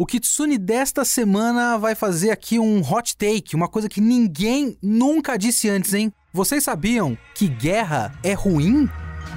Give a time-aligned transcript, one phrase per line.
[0.00, 5.36] O Kitsune desta semana vai fazer aqui um hot take, uma coisa que ninguém nunca
[5.36, 6.10] disse antes, hein?
[6.32, 8.88] Vocês sabiam que guerra é ruim?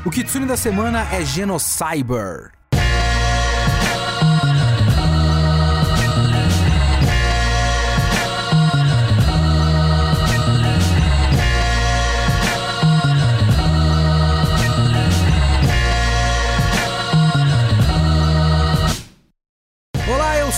[0.05, 2.53] O Kitsune da semana é Genocyber.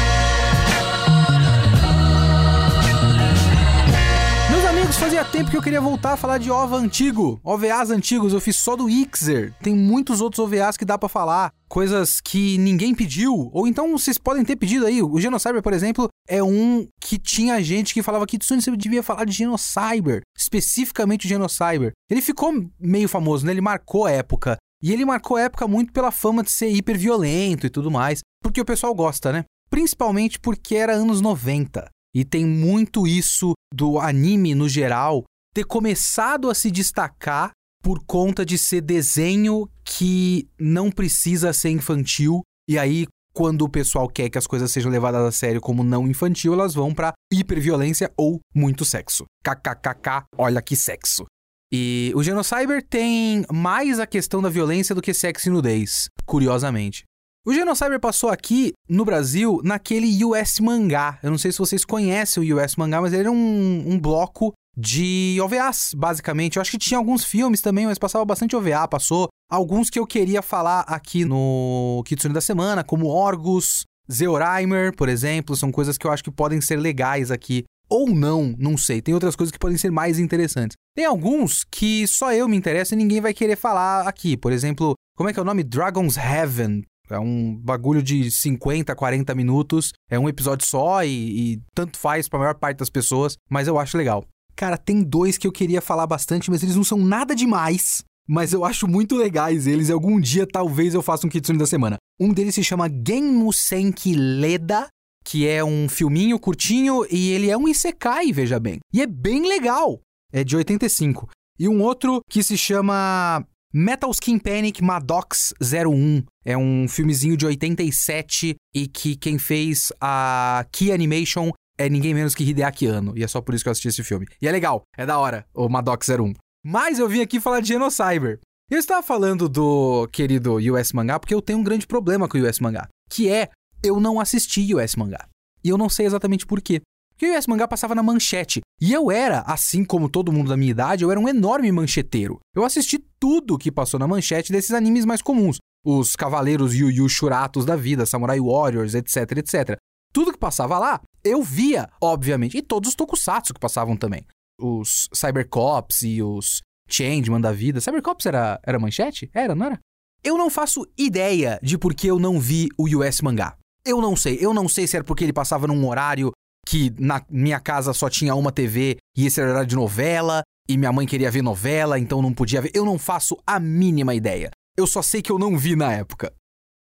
[4.90, 8.40] amigos, fazia tempo que eu queria voltar a falar de OVA antigo, OVAs antigos, eu
[8.40, 9.54] fiz só do Ixer.
[9.62, 14.18] Tem muitos outros OVAs que dá pra falar, coisas que ninguém pediu, ou então vocês
[14.18, 15.02] podem ter pedido aí.
[15.02, 19.02] O Genocyber, por exemplo, é um que tinha gente que falava que Tsune você devia
[19.02, 21.92] falar de Genocyber, especificamente o Genocyber.
[22.10, 23.52] Ele ficou meio famoso, né?
[23.52, 24.56] Ele marcou a época.
[24.82, 28.20] E ele marcou a época muito pela fama de ser hiper violento e tudo mais,
[28.42, 29.44] porque o pessoal gosta, né?
[29.70, 31.86] Principalmente porque era anos 90.
[32.14, 38.44] E tem muito isso do anime no geral ter começado a se destacar por conta
[38.44, 42.42] de ser desenho que não precisa ser infantil.
[42.68, 46.06] E aí, quando o pessoal quer que as coisas sejam levadas a sério como não
[46.06, 49.24] infantil, elas vão pra hiperviolência ou muito sexo.
[49.42, 51.24] KKKK, olha que sexo.
[51.72, 57.04] E o Genocyber tem mais a questão da violência do que sexo e nudez, curiosamente.
[57.46, 61.18] O Genocyber passou aqui no Brasil naquele US Mangá.
[61.22, 64.52] Eu não sei se vocês conhecem o US Mangá, mas ele era um, um bloco
[64.76, 66.56] de OVAs, basicamente.
[66.56, 68.86] Eu acho que tinha alguns filmes também, mas passava bastante OVA.
[68.86, 75.08] Passou alguns que eu queria falar aqui no Kitsune da Semana, como Orgus, Zeoraimer, por
[75.08, 75.56] exemplo.
[75.56, 77.64] São coisas que eu acho que podem ser legais aqui.
[77.88, 79.00] Ou não, não sei.
[79.00, 80.76] Tem outras coisas que podem ser mais interessantes.
[80.94, 84.36] Tem alguns que só eu me interesso e ninguém vai querer falar aqui.
[84.36, 85.64] Por exemplo, como é que é o nome?
[85.64, 86.82] Dragon's Heaven.
[87.10, 89.92] É um bagulho de 50, 40 minutos.
[90.08, 91.08] É um episódio só e,
[91.54, 94.24] e tanto faz pra maior parte das pessoas, mas eu acho legal.
[94.56, 98.02] Cara, tem dois que eu queria falar bastante, mas eles não são nada demais.
[98.28, 101.66] Mas eu acho muito legais eles e algum dia talvez eu faça um Kitsune da
[101.66, 101.96] semana.
[102.20, 104.86] Um deles se chama Genmusenki Leda,
[105.24, 108.78] que é um filminho curtinho e ele é um isekai, veja bem.
[108.92, 110.00] E é bem legal.
[110.32, 111.28] É de 85.
[111.58, 117.46] E um outro que se chama Metal Skin Panic Maddox 01 é um filmezinho de
[117.46, 123.16] 87 e que quem fez a Key Animation é ninguém menos que Hideaki Anno.
[123.16, 124.26] E é só por isso que eu assisti esse filme.
[124.40, 126.34] E é legal, é da hora, o Maddox 01.
[126.64, 128.38] Mas eu vim aqui falar de Genocyber.
[128.70, 132.48] Eu estava falando do querido US Mangá porque eu tenho um grande problema com o
[132.48, 133.48] US Mangá, que é
[133.82, 135.26] eu não assisti US Mangá.
[135.64, 136.80] E eu não sei exatamente por quê.
[137.10, 138.60] Porque o US Mangá passava na manchete.
[138.80, 142.38] E eu era, assim como todo mundo da minha idade, eu era um enorme mancheteiro.
[142.54, 145.58] Eu assisti tudo que passou na manchete desses animes mais comuns.
[145.84, 149.76] Os Cavaleiros Yu Yu Shuratos da vida, Samurai Warriors, etc, etc.
[150.12, 152.56] Tudo que passava lá, eu via, obviamente.
[152.56, 154.26] E todos os tokusatsu que passavam também.
[154.60, 157.80] Os Cybercops e os Changeman da vida.
[157.80, 159.30] Cybercops era, era manchete?
[159.32, 159.78] Era, não era?
[160.22, 163.56] Eu não faço ideia de por que eu não vi o US Mangá.
[163.84, 164.36] Eu não sei.
[164.40, 166.30] Eu não sei se era porque ele passava num horário
[166.66, 170.76] que na minha casa só tinha uma TV e esse era horário de novela, e
[170.76, 172.70] minha mãe queria ver novela, então não podia ver.
[172.74, 174.50] Eu não faço a mínima ideia.
[174.76, 176.32] Eu só sei que eu não vi na época.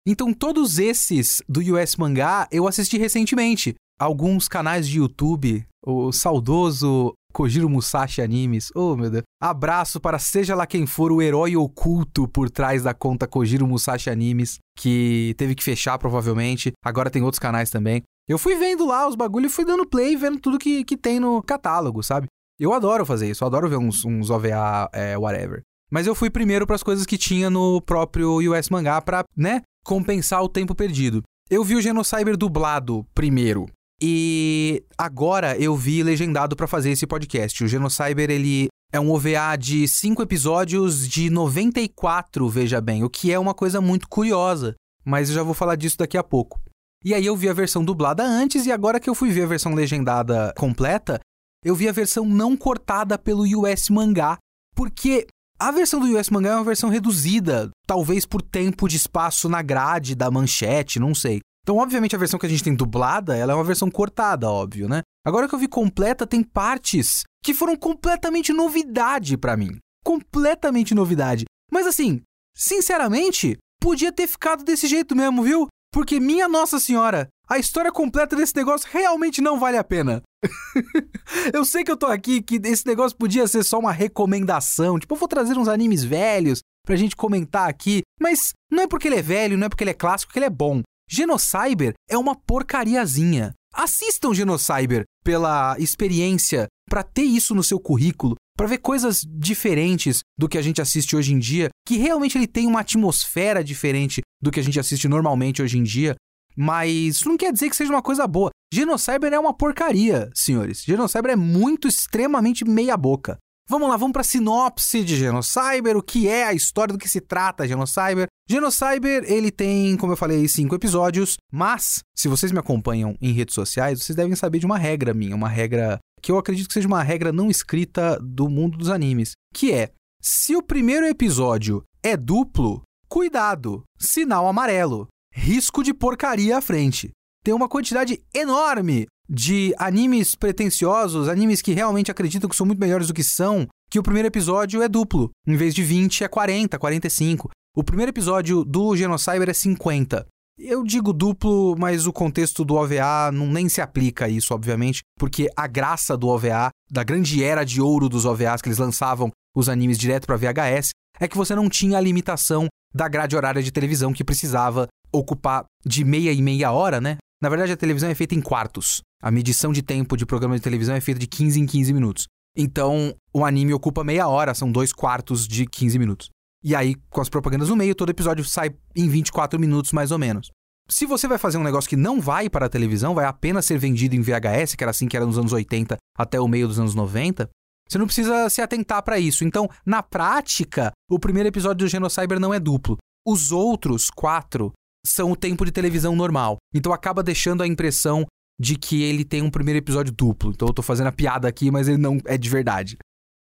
[0.07, 3.75] Então, todos esses do US Mangá eu assisti recentemente.
[3.99, 8.71] Alguns canais de YouTube, o saudoso Kojiro Musashi Animes.
[8.75, 9.25] Oh, meu Deus.
[9.41, 14.11] Abraço para seja lá quem for o herói oculto por trás da conta Kojiro Musashi
[14.11, 16.73] Animes, que teve que fechar provavelmente.
[16.85, 18.03] Agora tem outros canais também.
[18.29, 21.19] Eu fui vendo lá os bagulhos e fui dando play, vendo tudo que, que tem
[21.19, 22.27] no catálogo, sabe?
[22.59, 25.63] Eu adoro fazer isso, eu adoro ver uns, uns OVA, é, whatever.
[25.91, 29.63] Mas eu fui primeiro para as coisas que tinha no próprio US Mangá pra, né,
[29.85, 31.23] compensar o tempo perdido.
[31.51, 33.67] Eu vi o Genocyber dublado primeiro.
[34.03, 37.63] E agora eu vi legendado para fazer esse podcast.
[37.63, 43.33] O Genocyber, ele é um OVA de 5 episódios de 94, veja bem, o que
[43.33, 44.75] é uma coisa muito curiosa.
[45.05, 46.61] Mas eu já vou falar disso daqui a pouco.
[47.05, 49.49] E aí eu vi a versão dublada antes e agora que eu fui ver a
[49.49, 51.21] versão legendada completa,
[51.63, 54.39] eu vi a versão não cortada pelo US Mangá,
[54.75, 55.27] porque
[55.59, 59.63] A versão do US Mangá é uma versão reduzida, talvez por tempo de espaço na
[59.63, 61.41] grade da manchete, não sei.
[61.63, 64.89] Então, obviamente, a versão que a gente tem dublada, ela é uma versão cortada, óbvio,
[64.89, 65.01] né?
[65.25, 69.79] Agora que eu vi completa, tem partes que foram completamente novidade para mim.
[70.05, 71.45] Completamente novidade.
[71.73, 72.21] Mas assim,
[72.55, 75.69] sinceramente, podia ter ficado desse jeito mesmo, viu?
[75.91, 80.21] Porque, minha Nossa Senhora, a história completa desse negócio realmente não vale a pena.
[81.53, 84.99] eu sei que eu tô aqui, que esse negócio podia ser só uma recomendação.
[84.99, 88.03] Tipo, eu vou trazer uns animes velhos pra gente comentar aqui.
[88.21, 90.47] Mas não é porque ele é velho, não é porque ele é clássico que ele
[90.47, 90.83] é bom.
[91.09, 93.53] Genocyber é uma porcariazinha.
[93.73, 100.49] Assistam Genocyber pela experiência, para ter isso no seu currículo, para ver coisas diferentes do
[100.49, 104.51] que a gente assiste hoje em dia, que realmente ele tem uma atmosfera diferente do
[104.51, 106.15] que a gente assiste normalmente hoje em dia,
[106.57, 108.51] mas isso não quer dizer que seja uma coisa boa.
[108.75, 110.83] Genocyber é uma porcaria, senhores.
[110.83, 113.39] Genocyber é muito extremamente meia boca.
[113.69, 117.09] Vamos lá, vamos para a sinopse de Genocyber, o que é a história do que
[117.09, 118.27] se trata Genocyber.
[118.51, 123.55] Genocyber, ele tem, como eu falei, cinco episódios, mas se vocês me acompanham em redes
[123.55, 126.89] sociais, vocês devem saber de uma regra minha, uma regra que eu acredito que seja
[126.89, 132.17] uma regra não escrita do mundo dos animes, que é: se o primeiro episódio é
[132.17, 137.13] duplo, cuidado, sinal amarelo, risco de porcaria à frente.
[137.45, 143.09] Tem uma quantidade enorme de animes pretensiosos, animes que realmente acreditam que são muito melhores
[143.09, 145.31] do que são, que o primeiro episódio é duplo.
[145.47, 147.51] Em vez de 20, é 40, 45.
[147.77, 150.27] O primeiro episódio do Genocyber é 50.
[150.59, 155.01] Eu digo duplo, mas o contexto do OVA não nem se aplica a isso, obviamente,
[155.19, 159.31] porque a graça do OVA, da grande era de ouro dos OVAs que eles lançavam
[159.55, 160.91] os animes direto para VHS,
[161.21, 165.65] é que você não tinha a limitação da grade horária de televisão que precisava ocupar
[165.85, 167.19] de meia e meia hora, né?
[167.45, 169.03] Na verdade, a televisão é feita em quartos.
[169.23, 172.27] A medição de tempo de programa de televisão é feita de 15 em 15 minutos.
[172.57, 176.31] Então, o anime ocupa meia hora, são dois quartos de 15 minutos.
[176.65, 180.19] E aí, com as propagandas no meio, todo episódio sai em 24 minutos mais ou
[180.19, 180.51] menos.
[180.89, 183.77] Se você vai fazer um negócio que não vai para a televisão, vai apenas ser
[183.77, 186.81] vendido em VHS, que era assim que era nos anos 80 até o meio dos
[186.81, 187.51] anos 90,
[187.87, 189.45] você não precisa se atentar para isso.
[189.45, 192.97] Então, na prática, o primeiro episódio do Genocyber não é duplo.
[193.27, 194.73] Os outros quatro
[195.07, 196.57] são o tempo de televisão normal.
[196.75, 198.27] Então acaba deixando a impressão
[198.59, 200.53] de que ele tem um primeiro episódio duplo.
[200.53, 202.97] Então eu tô fazendo a piada aqui, mas ele não é de verdade.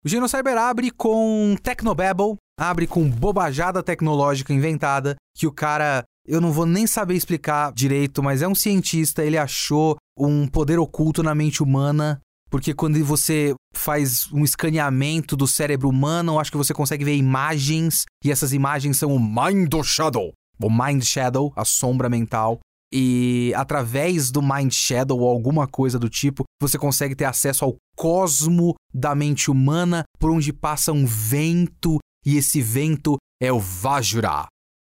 [0.03, 6.53] O Genocyber abre com Technobabble, abre com bobajada tecnológica inventada, que o cara, eu não
[6.53, 11.35] vou nem saber explicar direito, mas é um cientista, ele achou um poder oculto na
[11.35, 17.03] mente humana, porque quando você faz um escaneamento do cérebro humano, acho que você consegue
[17.03, 22.59] ver imagens, e essas imagens são o Mind Shadow o Mind Shadow, a sombra mental.
[22.91, 27.75] E através do Mind Shadow ou alguma coisa do tipo, você consegue ter acesso ao
[27.95, 34.47] cosmo da mente humana por onde passa um vento, e esse vento é o Vajra,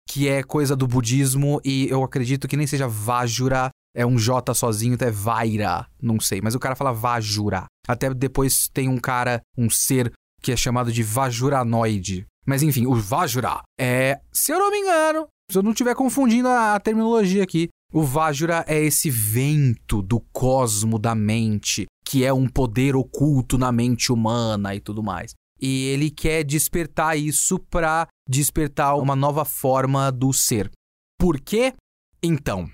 [0.09, 4.53] que é coisa do budismo, e eu acredito que nem seja Vajra, é um J
[4.53, 7.65] sozinho, então é Vaira, não sei, mas o cara fala Vajura.
[7.88, 12.25] Até depois tem um cara, um ser que é chamado de Vajuranoide.
[12.46, 16.48] Mas enfim, o Vajra é, se eu não me engano, se eu não estiver confundindo
[16.48, 22.32] a, a terminologia aqui, o Vajra é esse vento do cosmo da mente, que é
[22.32, 25.34] um poder oculto na mente humana e tudo mais.
[25.60, 30.72] E ele quer despertar isso para despertar uma nova forma do ser.
[31.20, 31.74] Por quê?
[32.24, 32.70] Então.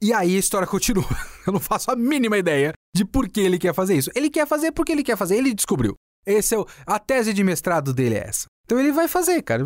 [0.00, 1.04] E aí a história continua.
[1.46, 4.10] Eu não faço a mínima ideia de por que ele quer fazer isso.
[4.14, 5.94] Ele quer fazer porque ele quer fazer, ele descobriu.
[6.26, 8.46] Esse é o, a tese de mestrado dele é essa.
[8.68, 9.64] Então ele vai fazer, cara.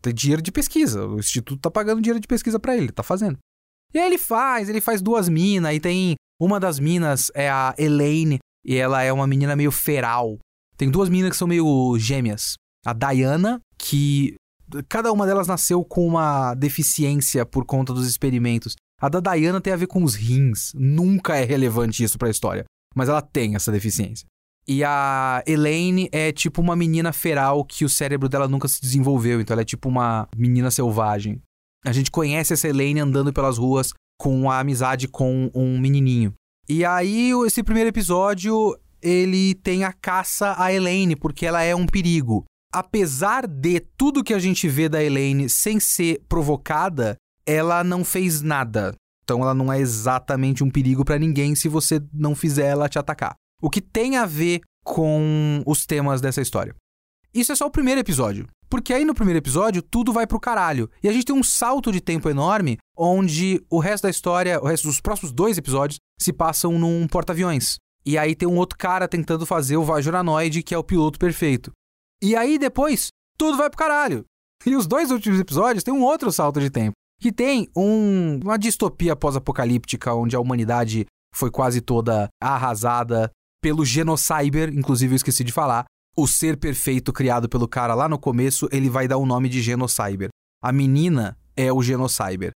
[0.00, 1.04] Tem dinheiro de pesquisa.
[1.04, 3.36] O instituto tá pagando dinheiro de pesquisa para ele, tá fazendo.
[3.92, 6.14] E aí ele faz, ele faz duas minas, e tem.
[6.40, 10.38] Uma das minas é a Elaine, e ela é uma menina meio feral.
[10.76, 12.54] Tem duas minas que são meio gêmeas.
[12.86, 14.36] A Diana, que
[14.88, 18.76] cada uma delas nasceu com uma deficiência por conta dos experimentos.
[19.00, 20.72] A da Diana tem a ver com os rins.
[20.74, 24.26] Nunca é relevante isso para a história, mas ela tem essa deficiência.
[24.66, 29.40] E a Elaine é tipo uma menina feral que o cérebro dela nunca se desenvolveu,
[29.40, 31.40] então ela é tipo uma menina selvagem.
[31.84, 36.32] A gente conhece essa Elaine andando pelas ruas com a amizade com um menininho.
[36.66, 41.84] E aí, esse primeiro episódio, ele tem a caça a Elaine, porque ela é um
[41.84, 42.44] perigo.
[42.72, 47.16] Apesar de tudo que a gente vê da Elaine sem ser provocada,
[47.46, 48.94] ela não fez nada.
[49.22, 52.98] Então ela não é exatamente um perigo para ninguém se você não fizer ela te
[52.98, 56.74] atacar o que tem a ver com os temas dessa história.
[57.32, 58.46] Isso é só o primeiro episódio.
[58.68, 60.90] Porque aí no primeiro episódio tudo vai pro caralho.
[61.02, 64.66] E a gente tem um salto de tempo enorme onde o resto da história, o
[64.66, 67.76] resto dos próximos dois episódios, se passam num porta-aviões.
[68.04, 71.72] E aí tem um outro cara tentando fazer o Vajoranoid, que é o piloto perfeito.
[72.22, 74.26] E aí depois, tudo vai pro caralho.
[74.66, 78.58] E os dois últimos episódios têm um outro salto de tempo, que tem um, uma
[78.58, 83.30] distopia pós-apocalíptica onde a humanidade foi quase toda arrasada
[83.64, 85.86] pelo Genocyber, inclusive eu esqueci de falar.
[86.14, 89.62] O ser perfeito criado pelo cara lá no começo, ele vai dar o nome de
[89.62, 90.28] Genocyber.
[90.62, 92.50] A menina é o Genocyber.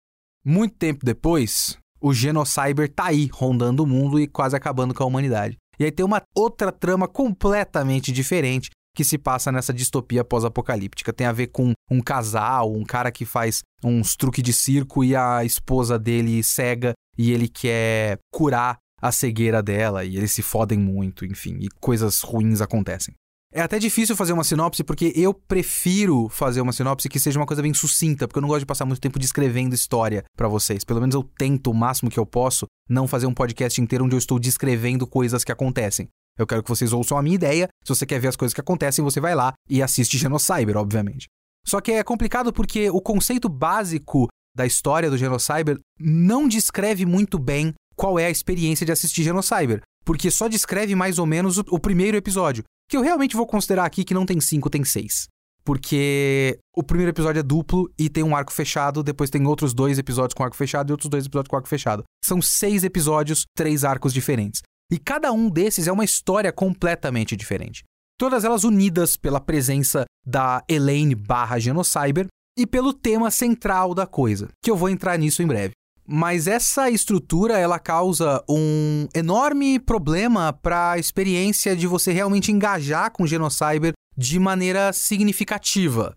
[0.44, 5.06] Muito tempo depois, o Genocyber tá aí, rondando o mundo e quase acabando com a
[5.06, 5.58] humanidade.
[5.78, 11.14] E aí tem uma outra trama completamente diferente que se passa nessa distopia pós-apocalíptica.
[11.14, 15.16] Tem a ver com um casal, um cara que faz uns truques de circo e
[15.16, 20.80] a esposa dele cega e ele quer curar a cegueira dela e eles se fodem
[20.80, 23.14] muito, enfim, e coisas ruins acontecem.
[23.54, 27.46] É até difícil fazer uma sinopse porque eu prefiro fazer uma sinopse que seja uma
[27.46, 30.84] coisa bem sucinta, porque eu não gosto de passar muito tempo descrevendo história para vocês.
[30.84, 34.16] Pelo menos eu tento o máximo que eu posso não fazer um podcast inteiro onde
[34.16, 36.10] eu estou descrevendo coisas que acontecem.
[36.38, 37.70] Eu quero que vocês ouçam a minha ideia.
[37.84, 41.28] Se você quer ver as coisas que acontecem, você vai lá e assiste Genocyber, obviamente.
[41.66, 47.38] Só que é complicado porque o conceito básico da história do Genocyber não descreve muito
[47.38, 47.74] bem
[48.06, 51.80] qual é a experiência de assistir Genocyber, porque só descreve mais ou menos o, o
[51.80, 55.26] primeiro episódio que eu realmente vou considerar aqui que não tem cinco, tem seis.
[55.64, 59.98] Porque o primeiro episódio é duplo e tem um arco fechado, depois tem outros dois
[59.98, 62.04] episódios com arco fechado e outros dois episódios com arco fechado.
[62.24, 64.62] São seis episódios, três arcos diferentes.
[64.92, 67.82] E cada um desses é uma história completamente diferente.
[68.20, 74.50] Todas elas unidas pela presença da Elaine barra Genocyber e pelo tema central da coisa,
[74.64, 75.74] que eu vou entrar nisso em breve.
[76.08, 83.12] Mas essa estrutura ela causa um enorme problema para a experiência de você realmente engajar
[83.12, 86.16] com o Genocyber de maneira significativa.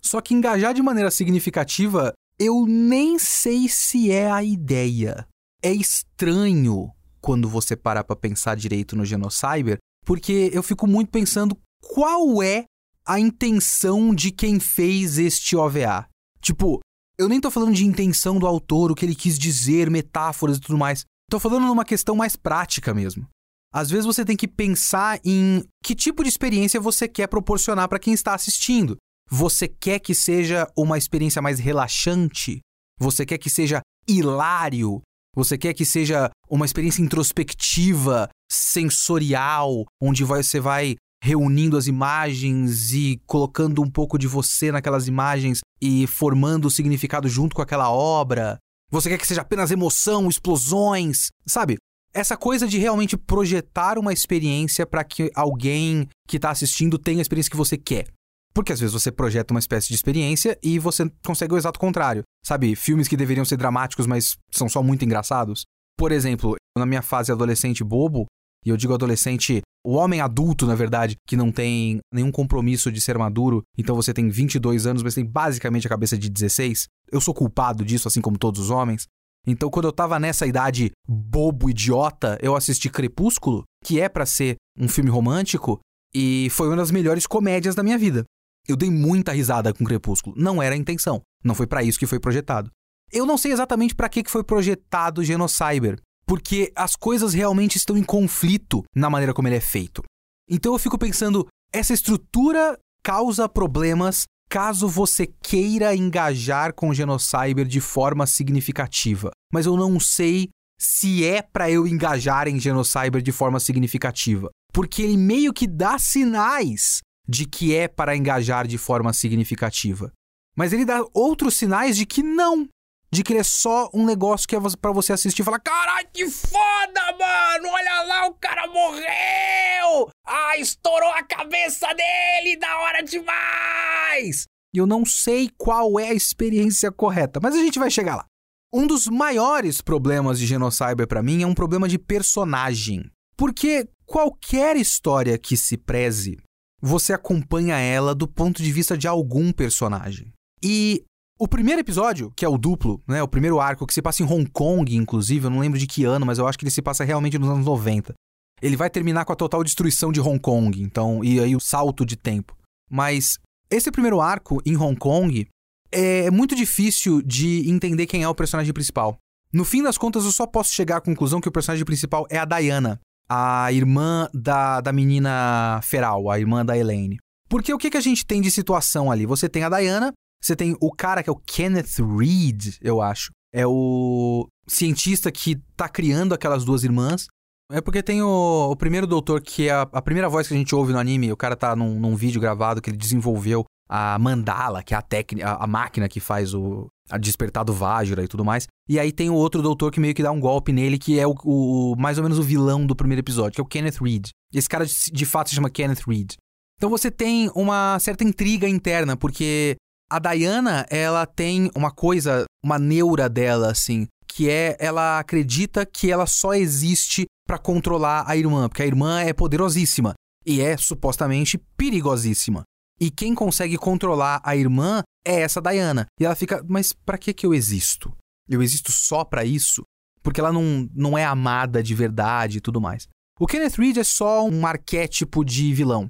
[0.00, 5.26] Só que engajar de maneira significativa, eu nem sei se é a ideia.
[5.62, 6.90] É estranho
[7.20, 12.64] quando você parar para pensar direito no Genocyber, porque eu fico muito pensando qual é
[13.04, 16.06] a intenção de quem fez este OVA.
[16.40, 16.80] Tipo,
[17.18, 20.60] eu nem tô falando de intenção do autor, o que ele quis dizer, metáforas e
[20.60, 21.04] tudo mais.
[21.30, 23.26] Tô falando numa questão mais prática mesmo.
[23.72, 27.98] Às vezes você tem que pensar em que tipo de experiência você quer proporcionar para
[27.98, 28.96] quem está assistindo.
[29.30, 32.60] Você quer que seja uma experiência mais relaxante?
[32.98, 35.02] Você quer que seja hilário?
[35.34, 43.20] Você quer que seja uma experiência introspectiva, sensorial, onde você vai reunindo as imagens e
[43.26, 48.58] colocando um pouco de você naquelas imagens e formando o significado junto com aquela obra.
[48.92, 51.78] Você quer que seja apenas emoção, explosões, sabe?
[52.14, 57.22] Essa coisa de realmente projetar uma experiência para que alguém que está assistindo tenha a
[57.22, 58.06] experiência que você quer.
[58.54, 62.22] Porque às vezes você projeta uma espécie de experiência e você consegue o exato contrário.
[62.46, 65.64] Sabe, filmes que deveriam ser dramáticos, mas são só muito engraçados.
[65.98, 68.26] Por exemplo, na minha fase adolescente bobo,
[68.66, 73.00] e eu digo adolescente o homem adulto, na verdade, que não tem nenhum compromisso de
[73.00, 76.88] ser maduro, então você tem 22 anos, mas tem basicamente a cabeça de 16.
[77.12, 79.06] Eu sou culpado disso, assim como todos os homens.
[79.46, 84.56] Então, quando eu tava nessa idade bobo, idiota, eu assisti Crepúsculo, que é para ser
[84.76, 85.78] um filme romântico,
[86.12, 88.24] e foi uma das melhores comédias da minha vida.
[88.66, 90.34] Eu dei muita risada com Crepúsculo.
[90.36, 91.22] Não era a intenção.
[91.44, 92.72] Não foi para isso que foi projetado.
[93.12, 98.02] Eu não sei exatamente para que foi projetado Genocyber porque as coisas realmente estão em
[98.02, 100.02] conflito na maneira como ele é feito.
[100.50, 107.66] Então eu fico pensando, essa estrutura causa problemas caso você queira engajar com o Genocyber
[107.66, 109.30] de forma significativa.
[109.52, 115.02] Mas eu não sei se é para eu engajar em Genocyber de forma significativa, porque
[115.02, 120.12] ele meio que dá sinais de que é para engajar de forma significativa.
[120.56, 122.68] Mas ele dá outros sinais de que não
[123.10, 126.08] de que ele é só um negócio que é para você assistir e falar: caralho,
[126.12, 127.68] que foda, mano!
[127.68, 130.10] Olha lá, o cara morreu!
[130.26, 132.56] Ah, estourou a cabeça dele!
[132.58, 134.46] Da hora demais!
[134.74, 138.26] E eu não sei qual é a experiência correta, mas a gente vai chegar lá.
[138.72, 143.10] Um dos maiores problemas de Genocyber para mim é um problema de personagem.
[143.36, 146.36] Porque qualquer história que se preze,
[146.80, 150.32] você acompanha ela do ponto de vista de algum personagem.
[150.62, 151.04] E
[151.38, 153.22] o primeiro episódio, que é o duplo, né?
[153.22, 156.04] O primeiro arco, que se passa em Hong Kong, inclusive, eu não lembro de que
[156.04, 158.14] ano, mas eu acho que ele se passa realmente nos anos 90.
[158.62, 162.06] Ele vai terminar com a total destruição de Hong Kong, então, e aí o salto
[162.06, 162.56] de tempo.
[162.90, 163.38] Mas
[163.70, 165.46] esse primeiro arco em Hong Kong
[165.92, 169.18] é muito difícil de entender quem é o personagem principal.
[169.52, 172.38] No fim das contas, eu só posso chegar à conclusão que o personagem principal é
[172.38, 177.18] a Diana, a irmã da, da menina Feral, a irmã da Elaine.
[177.48, 179.26] Porque o que, que a gente tem de situação ali?
[179.26, 180.12] Você tem a Diana,
[180.42, 183.30] você tem o cara que é o Kenneth Reed, eu acho.
[183.52, 187.26] É o cientista que tá criando aquelas duas irmãs.
[187.70, 190.56] É porque tem o, o primeiro doutor, que é a, a, primeira voz que a
[190.56, 191.32] gente ouve no anime.
[191.32, 195.02] O cara tá num, num vídeo gravado que ele desenvolveu a Mandala, que é a
[195.02, 198.66] técnica, a, máquina que faz o a despertar do Vajra e tudo mais.
[198.88, 201.26] E aí tem o outro doutor que meio que dá um golpe nele, que é
[201.26, 204.28] o, o mais ou menos o vilão do primeiro episódio, que é o Kenneth Reed.
[204.52, 206.32] Esse cara de, de fato se chama Kenneth Reed.
[206.76, 209.76] Então você tem uma certa intriga interna, porque
[210.10, 216.10] a Diana, ela tem uma coisa, uma neura dela, assim, que é ela acredita que
[216.10, 221.58] ela só existe para controlar a irmã, porque a irmã é poderosíssima e é supostamente
[221.76, 222.62] perigosíssima.
[223.00, 226.06] E quem consegue controlar a irmã é essa Diana.
[226.20, 228.12] E ela fica, mas para que que eu existo?
[228.48, 229.82] Eu existo só para isso?
[230.22, 233.06] Porque ela não, não é amada de verdade e tudo mais.
[233.38, 236.08] O Kenneth Reed é só um arquétipo de vilão.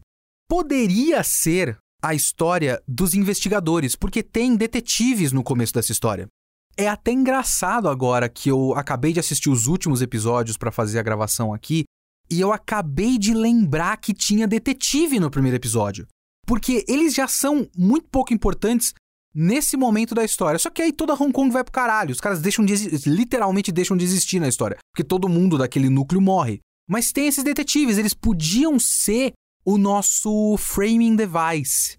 [0.49, 1.77] Poderia ser
[2.09, 6.29] a história dos investigadores, porque tem detetives no começo dessa história.
[6.77, 11.03] É até engraçado agora que eu acabei de assistir os últimos episódios para fazer a
[11.03, 11.85] gravação aqui
[12.31, 16.07] e eu acabei de lembrar que tinha detetive no primeiro episódio.
[16.47, 18.93] Porque eles já são muito pouco importantes
[19.35, 20.59] nesse momento da história.
[20.59, 22.13] Só que aí toda Hong Kong vai pro caralho.
[22.13, 22.75] Os caras deixam de
[23.09, 26.61] literalmente deixam de existir na história, porque todo mundo daquele núcleo morre.
[26.89, 29.33] Mas tem esses detetives, eles podiam ser
[29.67, 31.99] o nosso framing device.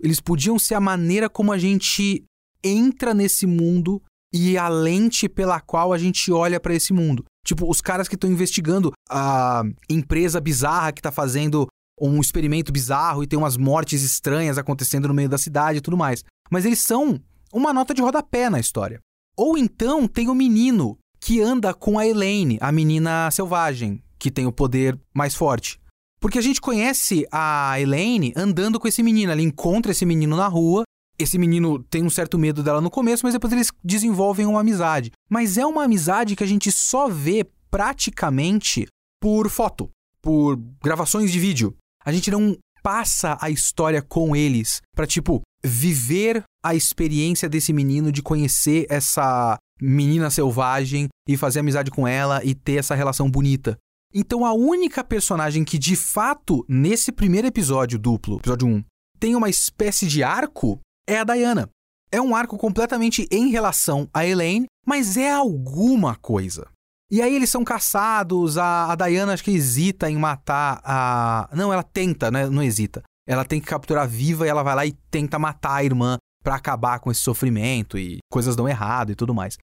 [0.00, 2.24] Eles podiam ser a maneira como a gente
[2.62, 7.24] entra nesse mundo e a lente pela qual a gente olha para esse mundo.
[7.46, 11.68] Tipo, os caras que estão investigando a empresa bizarra que tá fazendo
[12.00, 15.96] um experimento bizarro e tem umas mortes estranhas acontecendo no meio da cidade e tudo
[15.96, 16.24] mais.
[16.50, 17.20] Mas eles são
[17.52, 18.98] uma nota de rodapé na história.
[19.36, 24.46] Ou então tem o menino que anda com a Elaine, a menina selvagem, que tem
[24.46, 25.78] o poder mais forte.
[26.24, 29.30] Porque a gente conhece a Elaine andando com esse menino.
[29.30, 30.82] Ela encontra esse menino na rua.
[31.18, 35.10] Esse menino tem um certo medo dela no começo, mas depois eles desenvolvem uma amizade.
[35.28, 38.86] Mas é uma amizade que a gente só vê praticamente
[39.20, 39.90] por foto,
[40.22, 41.76] por gravações de vídeo.
[42.02, 48.10] A gente não passa a história com eles para tipo viver a experiência desse menino
[48.10, 53.76] de conhecer essa menina selvagem e fazer amizade com ela e ter essa relação bonita.
[54.14, 58.84] Então a única personagem que de fato nesse primeiro episódio duplo, episódio 1,
[59.18, 61.68] tem uma espécie de arco é a Diana.
[62.12, 66.68] É um arco completamente em relação a Elaine, mas é alguma coisa.
[67.10, 71.48] E aí eles são caçados, a, a Diana acho que hesita em matar a.
[71.52, 72.48] Não, ela tenta, né?
[72.48, 73.02] Não hesita.
[73.26, 76.54] Ela tem que capturar viva e ela vai lá e tenta matar a irmã para
[76.54, 79.56] acabar com esse sofrimento e coisas dão errado e tudo mais.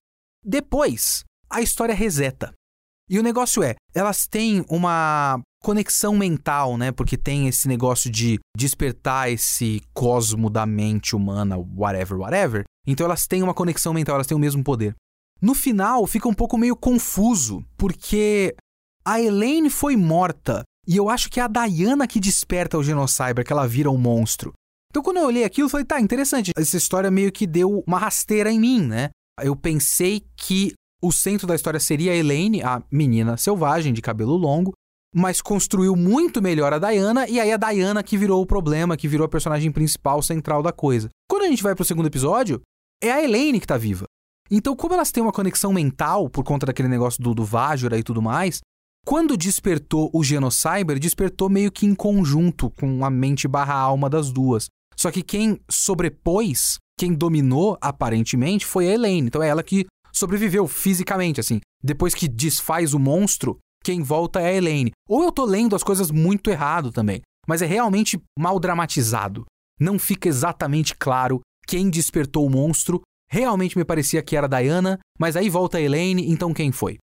[0.44, 2.52] Depois, a história reseta.
[3.10, 6.90] E o negócio é, elas têm uma conexão mental, né?
[6.92, 12.64] Porque tem esse negócio de despertar esse cosmo da mente humana, whatever, whatever.
[12.86, 14.94] Então elas têm uma conexão mental, elas têm o mesmo poder.
[15.40, 18.54] No final, fica um pouco meio confuso, porque
[19.04, 23.44] a Elaine foi morta e eu acho que é a Diana que desperta o Genocyber,
[23.44, 24.52] que ela vira um monstro.
[24.90, 26.50] Então, quando eu olhei aquilo, eu falei, tá, interessante.
[26.56, 29.10] Essa história meio que deu uma rasteira em mim, né?
[29.40, 34.36] Eu pensei que o centro da história seria a Elaine, a menina selvagem de cabelo
[34.36, 34.72] longo,
[35.14, 39.08] mas construiu muito melhor a Diana, e aí a Diana que virou o problema, que
[39.08, 41.08] virou a personagem principal, central da coisa.
[41.28, 42.62] Quando a gente vai pro segundo episódio,
[43.02, 44.04] é a Elaine que tá viva.
[44.50, 48.02] Então, como elas têm uma conexão mental por conta daquele negócio do, do Vajra e
[48.02, 48.60] tudo mais,
[49.04, 54.30] quando despertou o Genocyber, despertou meio que em conjunto com a mente barra alma das
[54.30, 54.66] duas.
[54.96, 59.26] Só que quem sobrepôs, quem dominou aparentemente, foi a Elaine.
[59.26, 61.60] Então é ela que sobreviveu fisicamente, assim.
[61.82, 64.92] Depois que desfaz o monstro, quem volta é a Elaine.
[65.08, 69.44] Ou eu tô lendo as coisas muito errado também, mas é realmente mal dramatizado.
[69.80, 73.00] Não fica exatamente claro quem despertou o monstro.
[73.30, 76.98] Realmente me parecia que era a Diana, mas aí volta a Elaine, então quem foi?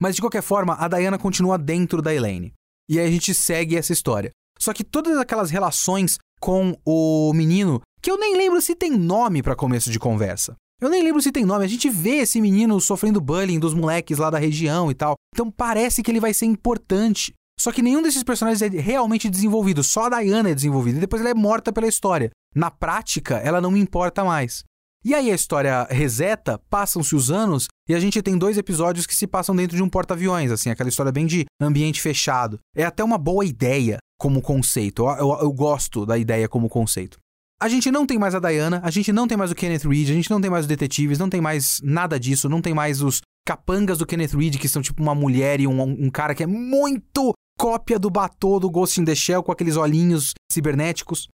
[0.00, 2.52] Mas de qualquer forma, a Diana continua dentro da Elaine.
[2.88, 4.30] E aí a gente segue essa história.
[4.58, 9.42] Só que todas aquelas relações com o menino, que eu nem lembro se tem nome
[9.42, 10.54] para começo de conversa.
[10.80, 11.64] Eu nem lembro se tem nome.
[11.64, 15.14] A gente vê esse menino sofrendo bullying dos moleques lá da região e tal.
[15.34, 17.32] Então parece que ele vai ser importante.
[17.58, 19.82] Só que nenhum desses personagens é realmente desenvolvido.
[19.82, 20.98] Só a Diana é desenvolvida.
[20.98, 22.30] E depois ela é morta pela história.
[22.54, 24.64] Na prática, ela não me importa mais.
[25.04, 29.14] E aí a história reseta, passam-se os anos e a gente tem dois episódios que
[29.14, 32.58] se passam dentro de um porta-aviões, assim, aquela história bem de ambiente fechado.
[32.74, 35.02] É até uma boa ideia como conceito.
[35.02, 37.18] Eu, eu, eu gosto da ideia como conceito.
[37.58, 40.10] A gente não tem mais a Diana, a gente não tem mais o Kenneth Reed,
[40.10, 43.00] a gente não tem mais os detetives, não tem mais nada disso, não tem mais
[43.00, 46.42] os capangas do Kenneth Reed, que são tipo uma mulher e um, um cara que
[46.42, 51.28] é muito cópia do Batô do Ghost in the Shell com aqueles olhinhos cibernéticos.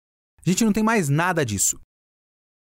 [0.46, 1.76] A gente não tem mais nada disso.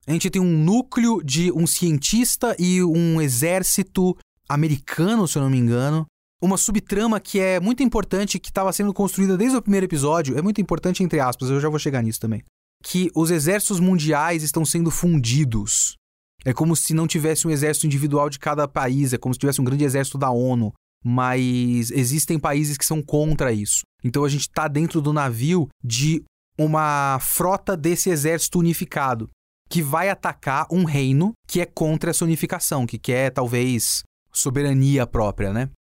[0.05, 4.17] A gente tem um núcleo de um cientista e um exército
[4.49, 6.07] americano, se eu não me engano.
[6.43, 10.37] Uma subtrama que é muito importante, que estava sendo construída desde o primeiro episódio.
[10.37, 12.43] É muito importante, entre aspas, eu já vou chegar nisso também
[12.85, 15.97] que os exércitos mundiais estão sendo fundidos.
[16.44, 19.61] É como se não tivesse um exército individual de cada país, é como se tivesse
[19.61, 20.73] um grande exército da ONU.
[21.03, 23.81] Mas existem países que são contra isso.
[24.03, 26.23] Então a gente está dentro do navio de
[26.59, 29.29] uma frota desse exército unificado
[29.68, 35.53] que vai atacar um reino que é contra essa unificação, que quer talvez soberania própria,
[35.53, 35.70] né?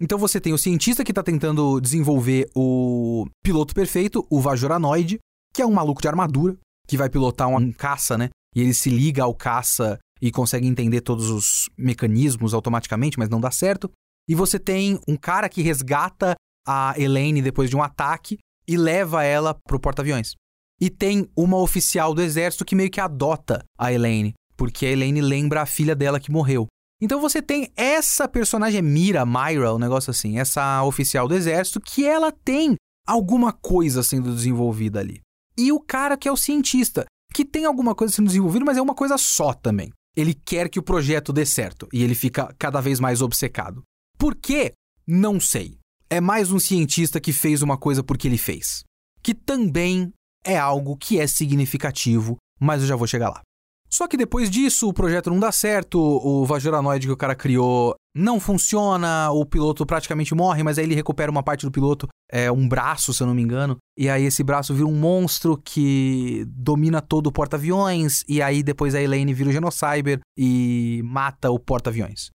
[0.00, 5.18] Então você tem o cientista que está tentando desenvolver o piloto perfeito, o Vajoranoid,
[5.52, 6.56] que é um maluco de armadura,
[6.86, 8.30] que vai pilotar um caça, né?
[8.54, 13.40] E ele se liga ao caça e consegue entender todos os mecanismos automaticamente, mas não
[13.40, 13.90] dá certo.
[14.28, 16.34] E você tem um cara que resgata
[16.66, 20.34] a Elaine depois de um ataque e leva ela pro porta-aviões.
[20.80, 25.20] E tem uma oficial do exército que meio que adota a Elaine, porque a Elaine
[25.20, 26.66] lembra a filha dela que morreu.
[27.00, 32.04] Então você tem essa personagem Mira, Myra, um negócio assim, essa oficial do exército, que
[32.04, 32.74] ela tem
[33.06, 35.20] alguma coisa sendo desenvolvida ali.
[35.58, 38.82] E o cara que é o cientista, que tem alguma coisa sendo desenvolvida, mas é
[38.82, 39.90] uma coisa só também.
[40.16, 43.82] Ele quer que o projeto dê certo e ele fica cada vez mais obcecado.
[44.16, 44.72] Por quê?
[45.04, 45.76] Não sei.
[46.08, 48.84] É mais um cientista que fez uma coisa porque ele fez.
[49.20, 50.12] Que também
[50.44, 53.42] é algo que é significativo, mas eu já vou chegar lá.
[53.90, 57.94] Só que depois disso, o projeto não dá certo, o Vajoranoid que o cara criou
[58.14, 62.50] não funciona, o piloto praticamente morre, mas aí ele recupera uma parte do piloto, é
[62.50, 66.44] um braço, se eu não me engano, e aí esse braço vira um monstro que
[66.48, 71.58] domina todo o porta-aviões, e aí depois a Elaine vira o Genocyber e mata o
[71.58, 72.30] porta-aviões.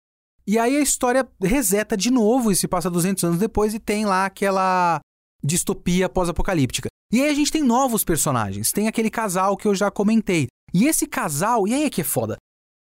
[0.46, 4.06] E aí a história reseta de novo e se passa 200 anos depois e tem
[4.06, 5.00] lá aquela
[5.44, 6.90] distopia pós-apocalíptica.
[7.12, 8.72] E aí a gente tem novos personagens.
[8.72, 10.48] Tem aquele casal que eu já comentei.
[10.74, 12.38] E esse casal, e aí é que é foda.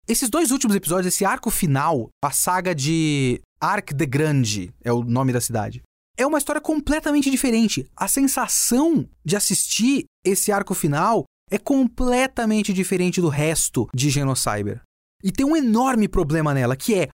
[0.07, 5.03] Esses dois últimos episódios, esse arco final, a saga de Arc de Grande, é o
[5.03, 5.81] nome da cidade.
[6.17, 7.87] É uma história completamente diferente.
[7.95, 14.81] A sensação de assistir esse arco final é completamente diferente do resto de Genocyber.
[15.23, 17.09] E tem um enorme problema nela, que é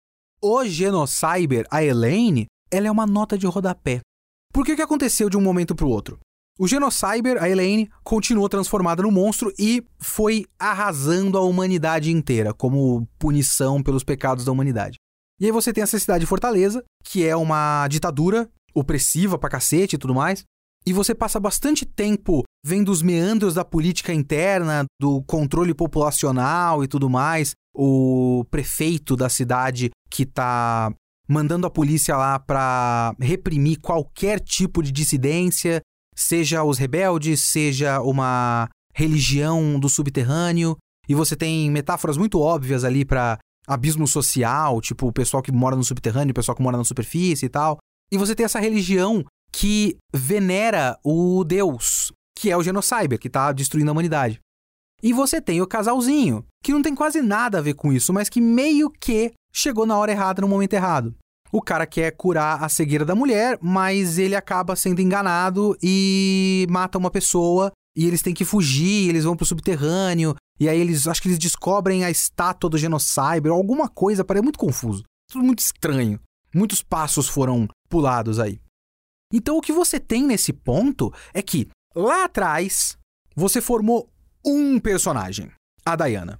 [0.41, 4.01] o Genocyber, a Elaine, ela é uma nota de rodapé.
[4.51, 6.19] Por que que aconteceu de um momento para o outro?
[6.61, 13.07] O Genocyber, a Elaine, continuou transformada no monstro e foi arrasando a humanidade inteira, como
[13.17, 14.99] punição pelos pecados da humanidade.
[15.39, 19.95] E aí você tem essa cidade de Fortaleza, que é uma ditadura opressiva pra cacete
[19.95, 20.43] e tudo mais.
[20.85, 26.87] E você passa bastante tempo vendo os meandros da política interna, do controle populacional e
[26.87, 27.53] tudo mais.
[27.75, 30.93] O prefeito da cidade que tá
[31.27, 35.81] mandando a polícia lá para reprimir qualquer tipo de dissidência,
[36.21, 40.77] seja os rebeldes, seja uma religião do subterrâneo.
[41.07, 45.75] E você tem metáforas muito óbvias ali para abismo social, tipo o pessoal que mora
[45.75, 47.77] no subterrâneo, o pessoal que mora na superfície e tal.
[48.11, 53.51] E você tem essa religião que venera o deus, que é o Genocyber, que tá
[53.51, 54.39] destruindo a humanidade.
[55.03, 58.29] E você tem o casalzinho, que não tem quase nada a ver com isso, mas
[58.29, 61.15] que meio que chegou na hora errada, no momento errado.
[61.51, 66.97] O cara quer curar a cegueira da mulher, mas ele acaba sendo enganado e mata
[66.97, 67.71] uma pessoa.
[67.95, 70.35] E eles têm que fugir, eles vão pro subterrâneo.
[70.59, 74.59] E aí eles, acho que eles descobrem a estátua do Genocyber, alguma coisa, parece muito
[74.59, 75.03] confuso.
[75.29, 76.19] Tudo muito estranho.
[76.53, 78.61] Muitos passos foram pulados aí.
[79.33, 82.97] Então o que você tem nesse ponto é que lá atrás
[83.35, 84.09] você formou
[84.45, 85.51] um personagem,
[85.85, 86.39] a Diana.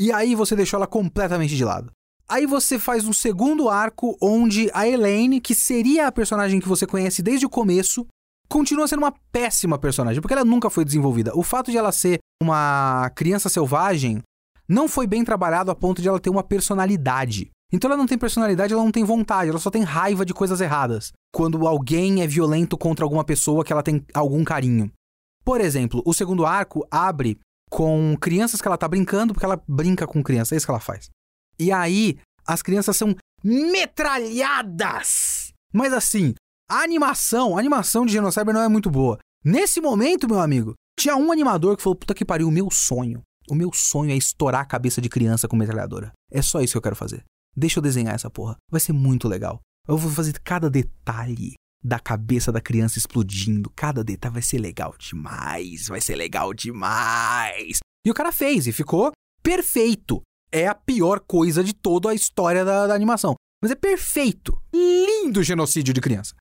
[0.00, 1.90] E aí você deixou ela completamente de lado.
[2.30, 6.86] Aí você faz um segundo arco onde a Elaine, que seria a personagem que você
[6.86, 8.06] conhece desde o começo,
[8.48, 11.36] continua sendo uma péssima personagem, porque ela nunca foi desenvolvida.
[11.36, 14.22] O fato de ela ser uma criança selvagem
[14.68, 17.50] não foi bem trabalhado a ponto de ela ter uma personalidade.
[17.72, 20.60] Então ela não tem personalidade, ela não tem vontade, ela só tem raiva de coisas
[20.60, 21.10] erradas.
[21.34, 24.88] Quando alguém é violento contra alguma pessoa que ela tem algum carinho.
[25.44, 30.06] Por exemplo, o segundo arco abre com crianças que ela tá brincando, porque ela brinca
[30.06, 31.10] com criança, é isso que ela faz.
[31.60, 35.52] E aí, as crianças são metralhadas!
[35.72, 36.34] Mas assim,
[36.66, 39.18] a animação, a animação de Genocyber não é muito boa.
[39.44, 43.20] Nesse momento, meu amigo, tinha um animador que falou: puta que pariu, o meu sonho.
[43.50, 46.12] O meu sonho é estourar a cabeça de criança com metralhadora.
[46.30, 47.24] É só isso que eu quero fazer.
[47.54, 48.56] Deixa eu desenhar essa porra.
[48.70, 49.60] Vai ser muito legal.
[49.86, 53.72] Eu vou fazer cada detalhe da cabeça da criança explodindo.
[53.76, 55.88] Cada detalhe vai ser legal demais.
[55.88, 57.78] Vai ser legal demais.
[58.06, 59.10] E o cara fez e ficou
[59.42, 63.34] perfeito é a pior coisa de toda a história da, da animação.
[63.62, 64.60] Mas é perfeito.
[64.74, 66.34] Lindo genocídio de criança.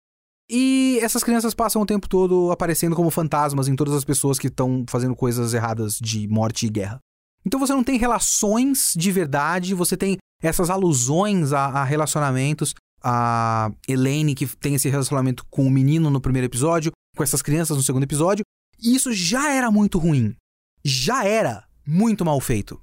[0.50, 4.48] E essas crianças passam o tempo todo aparecendo como fantasmas em todas as pessoas que
[4.48, 7.00] estão fazendo coisas erradas de morte e guerra.
[7.46, 12.74] Então você não tem relações de verdade, você tem essas alusões a, a relacionamentos.
[13.02, 17.78] A Elaine, que tem esse relacionamento com o menino no primeiro episódio, com essas crianças
[17.78, 18.44] no segundo episódio.
[18.82, 20.36] E isso já era muito ruim.
[20.84, 22.80] já era muito mal feito.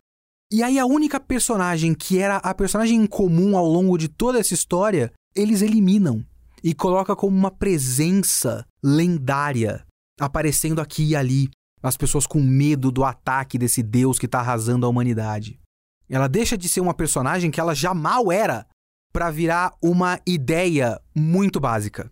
[0.51, 4.39] E aí a única personagem que era a personagem em comum ao longo de toda
[4.39, 6.25] essa história, eles eliminam
[6.63, 9.85] e coloca como uma presença lendária
[10.21, 11.49] aparecendo aqui e ali,
[11.83, 15.61] as pessoas com medo do ataque desse deus que tá arrasando a humanidade.
[16.09, 18.67] Ela deixa de ser uma personagem que ela já mal era
[19.13, 22.11] para virar uma ideia muito básica.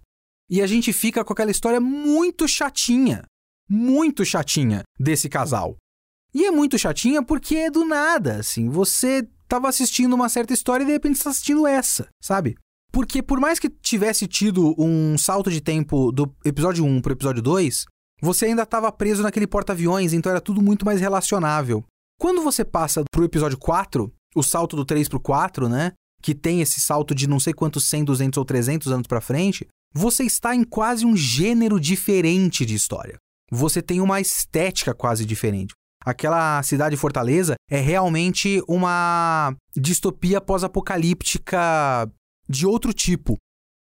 [0.50, 3.24] E a gente fica com aquela história muito chatinha,
[3.68, 5.76] muito chatinha desse casal.
[6.34, 8.68] E é muito chatinha porque é do nada, assim.
[8.68, 12.56] Você tava assistindo uma certa história e de repente está assistindo essa, sabe?
[12.90, 17.40] Porque por mais que tivesse tido um salto de tempo do episódio 1 pro episódio
[17.40, 17.84] 2,
[18.20, 21.84] você ainda estava preso naquele porta-aviões, então era tudo muito mais relacionável.
[22.18, 25.92] Quando você passa pro episódio 4, o salto do 3 pro 4, né?
[26.20, 29.68] Que tem esse salto de não sei quantos 100, 200 ou 300 anos para frente,
[29.92, 33.18] você está em quase um gênero diferente de história.
[33.50, 42.08] Você tem uma estética quase diferente aquela cidade fortaleza é realmente uma distopia pós-apocalíptica
[42.48, 43.36] de outro tipo.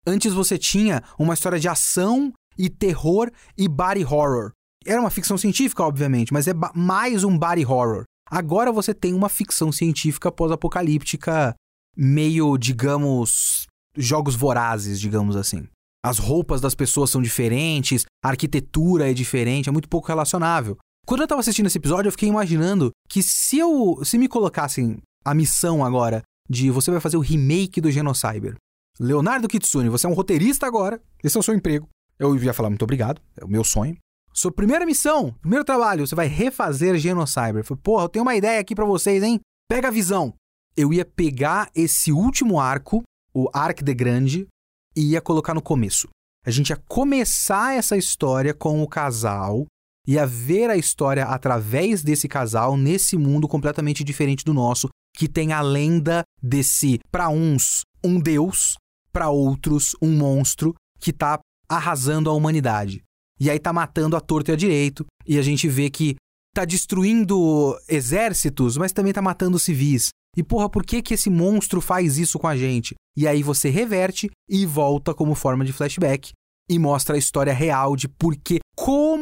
[0.06, 4.52] Antes você tinha uma história de ação e terror e body horror.
[4.86, 8.04] Era uma ficção científica, obviamente, mas é mais um body horror.
[8.30, 11.54] Agora você tem uma ficção científica pós-apocalíptica,
[11.96, 13.66] meio, digamos,
[13.96, 15.68] jogos vorazes, digamos assim.
[16.06, 20.78] As roupas das pessoas são diferentes, a arquitetura é diferente, é muito pouco relacionável.
[21.08, 24.02] Quando eu tava assistindo esse episódio, eu fiquei imaginando que se eu.
[24.04, 28.56] Se me colocassem a missão agora de você vai fazer o remake do Genocyber.
[29.00, 31.88] Leonardo Kitsune, você é um roteirista agora, esse é o seu emprego.
[32.20, 33.96] Eu ia falar muito obrigado, é o meu sonho.
[34.34, 37.64] Sua primeira missão, primeiro trabalho, você vai refazer Genocyber.
[37.64, 39.40] Falei, porra, eu tenho uma ideia aqui para vocês, hein?
[39.70, 40.34] Pega a visão.
[40.76, 43.02] Eu ia pegar esse último arco,
[43.34, 44.46] o Arc de Grande,
[44.94, 46.10] e ia colocar no começo.
[46.46, 49.66] A gente ia começar essa história com o casal
[50.08, 55.28] e a ver a história através desse casal nesse mundo completamente diferente do nosso, que
[55.28, 58.78] tem a lenda desse, para uns, um deus,
[59.12, 63.04] para outros, um monstro que tá arrasando a humanidade.
[63.40, 66.16] E aí tá matando a torto e a direito, e a gente vê que
[66.54, 70.10] tá destruindo exércitos, mas também tá matando civis.
[70.36, 72.96] E porra, por que que esse monstro faz isso com a gente?
[73.16, 76.32] E aí você reverte e volta como forma de flashback
[76.70, 78.60] e mostra a história real de por que,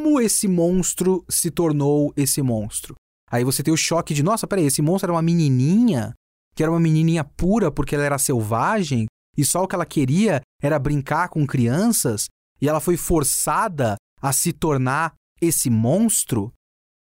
[0.05, 2.93] como esse monstro se tornou esse monstro.
[3.27, 6.13] Aí você tem o choque de, nossa, peraí, esse monstro era uma menininha,
[6.55, 10.41] que era uma menininha pura porque ela era selvagem, e só o que ela queria
[10.61, 12.27] era brincar com crianças,
[12.61, 16.53] e ela foi forçada a se tornar esse monstro.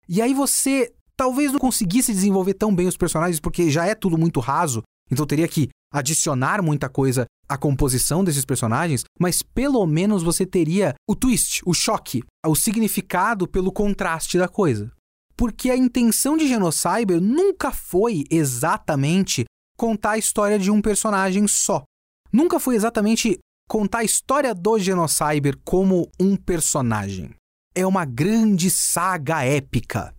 [0.09, 4.17] E aí você talvez não conseguisse desenvolver tão bem os personagens porque já é tudo
[4.17, 10.25] muito raso, então teria que adicionar muita coisa à composição desses personagens, mas pelo menos
[10.25, 14.91] você teria o twist, o choque, o significado pelo contraste da coisa.
[15.37, 19.45] Porque a intenção de Genocyber nunca foi exatamente
[19.79, 21.85] contar a história de um personagem só.
[22.33, 27.31] Nunca foi exatamente contar a história do Genocyber como um personagem.
[27.73, 30.13] É uma grande saga épica.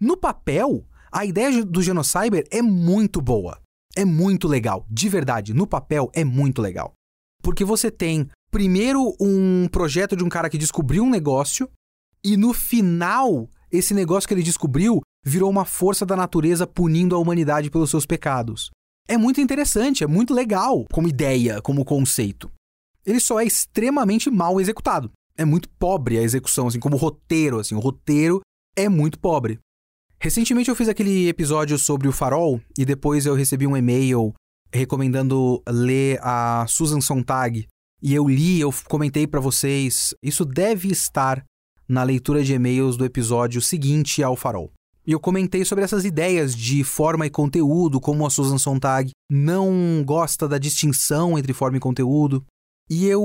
[0.00, 3.60] No papel, a ideia do Genocyber é muito boa
[3.98, 6.92] é muito legal, de verdade, no papel é muito legal.
[7.42, 11.68] Porque você tem primeiro um projeto de um cara que descobriu um negócio
[12.22, 17.18] e no final esse negócio que ele descobriu virou uma força da natureza punindo a
[17.18, 18.70] humanidade pelos seus pecados.
[19.08, 22.48] É muito interessante, é muito legal como ideia, como conceito.
[23.04, 25.10] Ele só é extremamente mal executado.
[25.36, 28.42] É muito pobre a execução, assim, como roteiro, assim, o roteiro
[28.76, 29.58] é muito pobre.
[30.20, 34.34] Recentemente eu fiz aquele episódio sobre o farol e depois eu recebi um e-mail
[34.72, 37.66] recomendando ler a Susan Sontag.
[38.02, 41.44] E eu li, eu comentei para vocês, isso deve estar
[41.88, 44.72] na leitura de e-mails do episódio seguinte ao farol.
[45.06, 50.02] E eu comentei sobre essas ideias de forma e conteúdo, como a Susan Sontag não
[50.04, 52.44] gosta da distinção entre forma e conteúdo.
[52.90, 53.22] E eu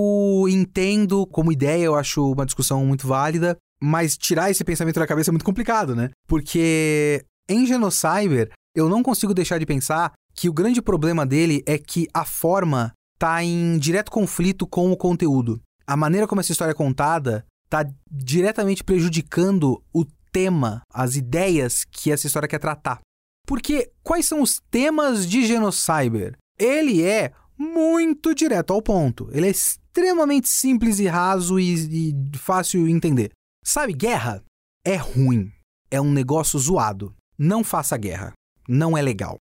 [0.48, 5.30] entendo como ideia, eu acho uma discussão muito válida, mas tirar esse pensamento da cabeça
[5.30, 6.10] é muito complicado, né?
[6.26, 11.78] Porque em Genocyber, eu não consigo deixar de pensar que o grande problema dele é
[11.78, 15.60] que a forma tá em direto conflito com o conteúdo.
[15.86, 22.10] A maneira como essa história é contada tá diretamente prejudicando o tema, as ideias que
[22.10, 23.02] essa história quer tratar.
[23.46, 26.38] Porque quais são os temas de Genocyber?
[26.58, 29.28] Ele é muito direto ao ponto.
[29.34, 33.32] Ele é extremamente simples e raso e, e fácil de entender.
[33.64, 34.44] Sabe, guerra
[34.86, 35.52] é ruim.
[35.90, 37.16] É um negócio zoado.
[37.38, 38.34] Não faça guerra.
[38.68, 39.38] Não é legal.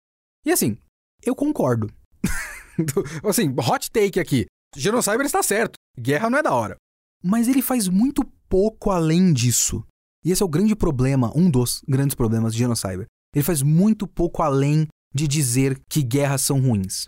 [0.46, 0.78] E assim,
[1.24, 1.90] eu concordo.
[3.24, 4.46] assim, hot take aqui.
[4.76, 5.74] Genocyber está certo.
[5.98, 6.76] Guerra não é da hora.
[7.24, 9.84] Mas ele faz muito pouco além disso.
[10.24, 13.06] E esse é o grande problema, um dos grandes problemas de Genocyber.
[13.34, 17.06] Ele faz muito pouco além de dizer que guerras são ruins.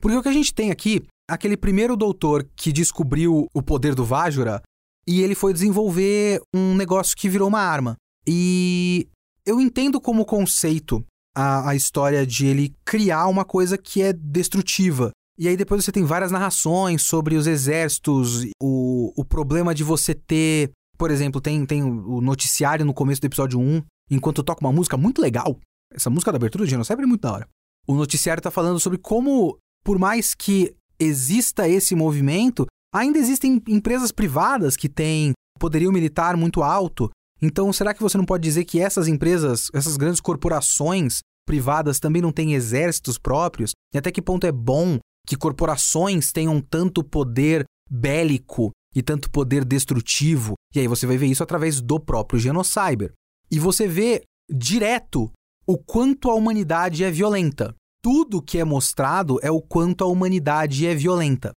[0.00, 4.04] Porque o que a gente tem aqui, aquele primeiro doutor que descobriu o poder do
[4.04, 4.60] Vajra,
[5.06, 7.96] e ele foi desenvolver um negócio que virou uma arma.
[8.26, 9.08] E
[9.46, 15.10] eu entendo como conceito a, a história de ele criar uma coisa que é destrutiva.
[15.38, 20.14] E aí depois você tem várias narrações sobre os exércitos, o, o problema de você
[20.14, 20.70] ter.
[20.96, 24.96] Por exemplo, tem, tem o noticiário no começo do episódio 1, enquanto toca uma música
[24.96, 25.58] muito legal.
[25.92, 27.48] Essa música da abertura de Genocide é muito da hora.
[27.86, 34.12] O noticiário tá falando sobre como, por mais que exista esse movimento, ainda existem empresas
[34.12, 37.10] privadas que têm poderio militar muito alto.
[37.42, 42.22] Então, será que você não pode dizer que essas empresas, essas grandes corporações privadas também
[42.22, 43.72] não têm exércitos próprios?
[43.92, 49.64] E até que ponto é bom que corporações tenham tanto poder bélico e tanto poder
[49.64, 50.54] destrutivo?
[50.74, 53.12] E aí você vai ver isso através do próprio Genocyber.
[53.50, 55.30] E você vê direto
[55.66, 57.74] o quanto a humanidade é violenta.
[58.02, 61.52] Tudo que é mostrado é o quanto a humanidade é violenta.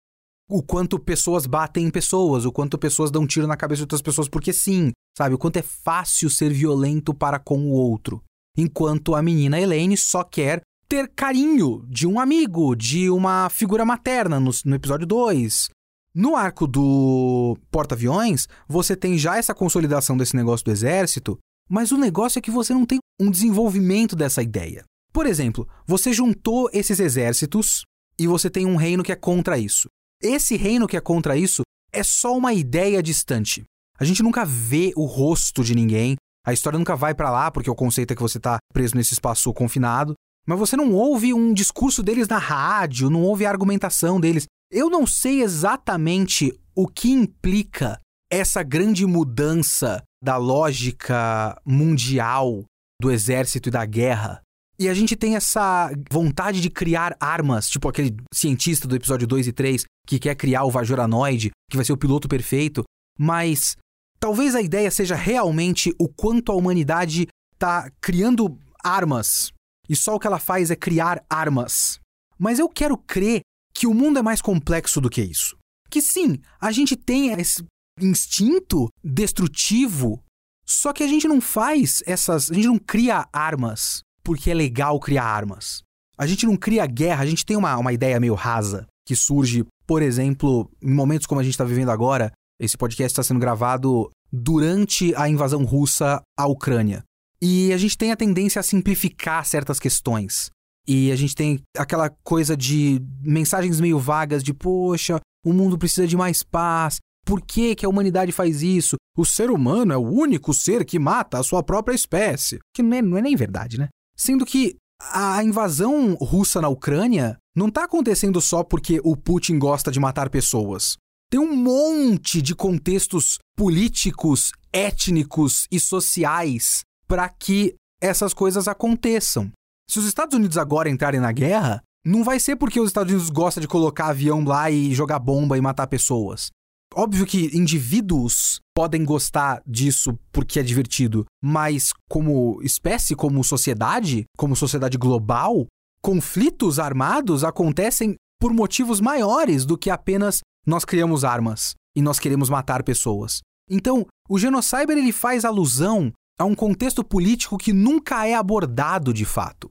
[0.49, 4.01] O quanto pessoas batem em pessoas, o quanto pessoas dão tiro na cabeça de outras
[4.01, 5.35] pessoas porque sim, sabe?
[5.35, 8.23] O quanto é fácil ser violento para com o outro.
[8.57, 14.39] Enquanto a menina Elaine só quer ter carinho de um amigo, de uma figura materna
[14.39, 15.69] no, no episódio 2.
[16.15, 21.37] No arco do porta-aviões, você tem já essa consolidação desse negócio do exército,
[21.69, 24.83] mas o negócio é que você não tem um desenvolvimento dessa ideia.
[25.11, 27.83] Por exemplo, você juntou esses exércitos
[28.17, 29.89] e você tem um reino que é contra isso.
[30.21, 33.63] Esse reino que é contra isso é só uma ideia distante.
[33.99, 37.69] A gente nunca vê o rosto de ninguém, a história nunca vai para lá porque
[37.69, 40.13] o conceito é que você tá preso nesse espaço confinado,
[40.47, 44.45] mas você não ouve um discurso deles na rádio, não ouve a argumentação deles.
[44.71, 47.99] Eu não sei exatamente o que implica
[48.31, 52.63] essa grande mudança da lógica mundial
[53.01, 54.41] do exército e da guerra.
[54.79, 59.47] E a gente tem essa vontade de criar armas, tipo aquele cientista do episódio 2
[59.47, 62.83] e 3 que quer criar o Vajoranoid, que vai ser o piloto perfeito,
[63.17, 63.75] mas
[64.19, 69.51] talvez a ideia seja realmente o quanto a humanidade está criando armas
[69.89, 71.99] e só o que ela faz é criar armas.
[72.37, 73.41] Mas eu quero crer
[73.73, 75.57] que o mundo é mais complexo do que isso.
[75.89, 77.65] Que sim, a gente tem esse
[77.99, 80.21] instinto destrutivo,
[80.65, 82.51] só que a gente não faz essas.
[82.51, 85.83] A gente não cria armas porque é legal criar armas.
[86.17, 89.65] A gente não cria guerra, a gente tem uma, uma ideia meio rasa que surge,
[89.85, 92.33] por exemplo, em momentos como a gente está vivendo agora.
[92.59, 97.05] Esse podcast está sendo gravado durante a invasão russa à Ucrânia.
[97.41, 100.49] E a gente tem a tendência a simplificar certas questões.
[100.85, 106.05] E a gente tem aquela coisa de mensagens meio vagas de, poxa, o mundo precisa
[106.05, 106.97] de mais paz.
[107.25, 108.97] Por que, que a humanidade faz isso?
[109.17, 112.59] O ser humano é o único ser que mata a sua própria espécie.
[112.75, 113.87] Que não é, não é nem verdade, né?
[114.17, 119.91] Sendo que a invasão russa na Ucrânia não está acontecendo só porque o Putin gosta
[119.91, 120.97] de matar pessoas.
[121.29, 129.51] Tem um monte de contextos políticos, étnicos e sociais para que essas coisas aconteçam.
[129.89, 133.29] Se os Estados Unidos agora entrarem na guerra, não vai ser porque os Estados Unidos
[133.29, 136.49] gostam de colocar avião lá e jogar bomba e matar pessoas.
[136.93, 144.55] Óbvio que indivíduos podem gostar disso porque é divertido, mas como espécie, como sociedade, como
[144.55, 145.67] sociedade global,
[146.01, 152.49] conflitos armados acontecem por motivos maiores do que apenas nós criamos armas e nós queremos
[152.49, 153.41] matar pessoas.
[153.69, 159.25] Então, o Genocyber ele faz alusão a um contexto político que nunca é abordado de
[159.25, 159.69] fato.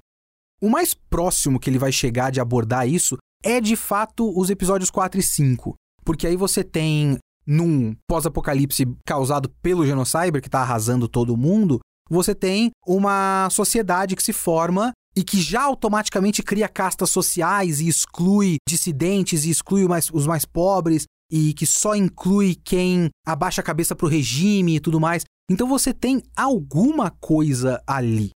[0.61, 4.91] O mais próximo que ele vai chegar de abordar isso é de fato os episódios
[4.91, 5.75] 4 e 5,
[6.07, 12.33] porque aí você tem, num pós-apocalipse causado pelo Genocyber, que está arrasando todo mundo, você
[12.33, 18.59] tem uma sociedade que se forma e que já automaticamente cria castas sociais e exclui
[18.69, 23.97] dissidentes e exclui mais, os mais pobres e que só inclui quem abaixa a cabeça
[23.97, 25.25] para o regime e tudo mais.
[25.51, 28.31] Então você tem alguma coisa ali.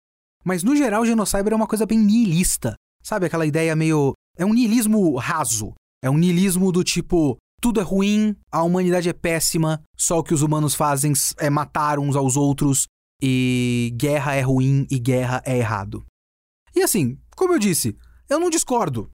[0.46, 2.76] Mas no geral, o Genocyber é uma coisa bem nihilista.
[3.04, 4.14] Sabe aquela ideia meio.
[4.38, 5.74] É um nihilismo raso.
[6.02, 10.34] É um nihilismo do tipo: tudo é ruim, a humanidade é péssima, só o que
[10.34, 12.88] os humanos fazem é matar uns aos outros,
[13.22, 16.06] e guerra é ruim e guerra é errado.
[16.76, 17.98] E assim, como eu disse,
[18.30, 19.10] eu não discordo.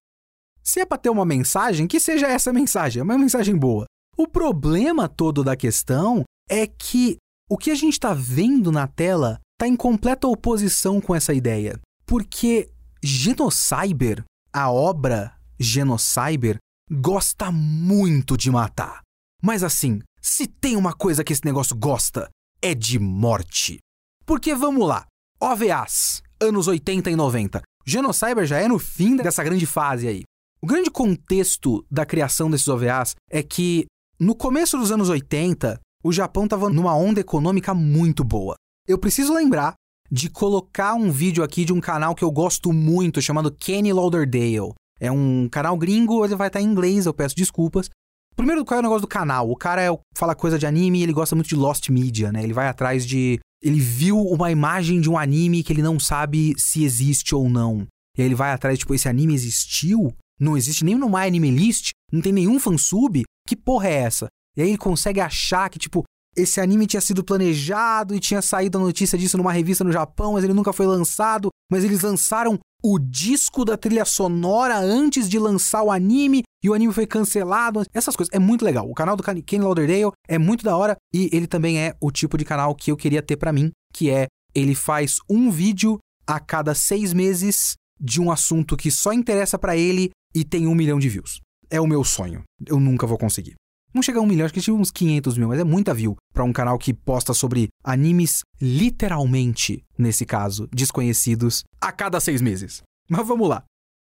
[0.62, 3.86] Se é pra ter uma mensagem, que seja essa mensagem, é uma mensagem boa.
[4.18, 7.18] O problema todo da questão é que
[7.50, 11.80] o que a gente está vendo na tela está em completa oposição com essa ideia.
[12.06, 12.70] Porque
[13.02, 16.58] Genocyber, a obra Genocyber,
[16.92, 19.02] gosta muito de matar.
[19.42, 22.30] Mas assim, se tem uma coisa que esse negócio gosta,
[22.62, 23.80] é de morte.
[24.26, 25.06] Porque vamos lá,
[25.40, 27.62] OVAs, anos 80 e 90.
[27.86, 30.24] Genocyber já é no fim dessa grande fase aí.
[30.62, 33.86] O grande contexto da criação desses OVAs é que
[34.18, 38.56] no começo dos anos 80, o Japão estava numa onda econômica muito boa.
[38.88, 39.74] Eu preciso lembrar
[40.10, 44.74] de colocar um vídeo aqui de um canal que eu gosto muito, chamado Kenny Lauderdale.
[45.04, 47.90] É um canal gringo, ele vai estar em inglês, eu peço desculpas.
[48.38, 49.52] Primeiro, qual é o negócio do canal?
[49.52, 52.42] O cara é, fala coisa de anime e ele gosta muito de Lost Media, né?
[52.42, 53.38] Ele vai atrás de.
[53.62, 57.86] Ele viu uma imagem de um anime que ele não sabe se existe ou não.
[58.18, 60.14] E aí ele vai atrás, tipo, esse anime existiu?
[60.40, 63.24] Não existe nem no My Anime List, não tem nenhum fansub.
[63.46, 64.28] Que porra é essa?
[64.56, 66.04] E aí ele consegue achar que, tipo,
[66.36, 70.34] esse anime tinha sido planejado e tinha saído a notícia disso numa revista no Japão,
[70.34, 71.50] mas ele nunca foi lançado.
[71.70, 76.74] Mas eles lançaram o disco da trilha sonora antes de lançar o anime e o
[76.74, 77.84] anime foi cancelado.
[77.94, 78.34] Essas coisas.
[78.34, 78.90] É muito legal.
[78.90, 82.38] O canal do Ken Lauderdale é muito da hora e ele também é o tipo
[82.38, 86.40] de canal que eu queria ter para mim, que é ele faz um vídeo a
[86.40, 91.00] cada seis meses de um assunto que só interessa para ele e tem um milhão
[91.00, 91.40] de views.
[91.70, 92.44] É o meu sonho.
[92.68, 93.56] Eu nunca vou conseguir.
[93.94, 96.16] Não chega a um milhão, acho que tive uns 500 mil, mas é muita view
[96.34, 102.82] para um canal que posta sobre animes, literalmente, nesse caso, desconhecidos, a cada seis meses.
[103.08, 103.64] Mas vamos lá.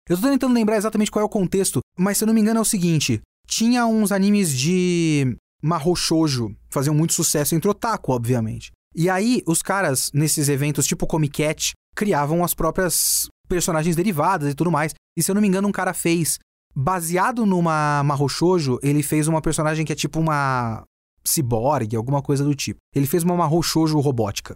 [0.09, 2.59] Eu tô tentando lembrar exatamente qual é o contexto, mas se eu não me engano
[2.59, 8.73] é o seguinte: tinha uns animes de Mahou Shoujo, faziam muito sucesso entre otaku, obviamente.
[8.95, 14.55] E aí, os caras, nesses eventos tipo Comic Cat, criavam as próprias personagens derivadas e
[14.55, 14.95] tudo mais.
[15.17, 16.39] E se eu não me engano, um cara fez
[16.79, 18.29] Baseado numa Mahou
[18.83, 20.85] ele fez uma personagem que é tipo uma
[21.25, 22.79] ciborgue, alguma coisa do tipo.
[22.95, 23.63] Ele fez uma Mahou
[24.01, 24.55] robótica.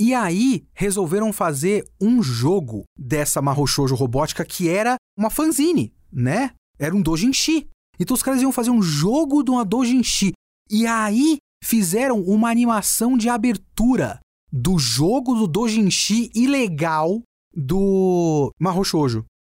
[0.00, 6.52] E aí, resolveram fazer um jogo dessa Mahou robótica que era uma fanzine, né?
[6.78, 7.68] Era um doujinshi.
[8.00, 10.32] Então os caras iam fazer um jogo de uma doujinshi.
[10.70, 17.20] E aí, fizeram uma animação de abertura do jogo do doujinshi ilegal
[17.54, 18.84] do Mahou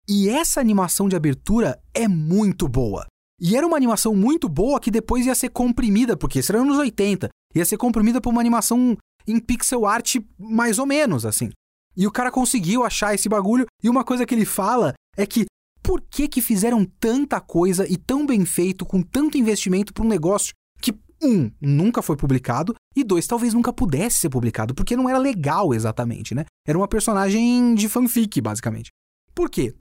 [0.07, 3.05] e essa animação de abertura é muito boa.
[3.39, 6.77] E era uma animação muito boa que depois ia ser comprimida, porque isso era anos
[6.77, 8.97] 80, ia ser comprimida por uma animação
[9.27, 11.49] em pixel art mais ou menos, assim.
[11.97, 15.45] E o cara conseguiu achar esse bagulho, e uma coisa que ele fala é que
[15.81, 20.09] por que que fizeram tanta coisa e tão bem feito, com tanto investimento para um
[20.09, 25.09] negócio que, um, nunca foi publicado, e dois, talvez nunca pudesse ser publicado, porque não
[25.09, 26.45] era legal exatamente, né?
[26.67, 28.89] Era uma personagem de fanfic, basicamente.
[29.33, 29.75] Por quê?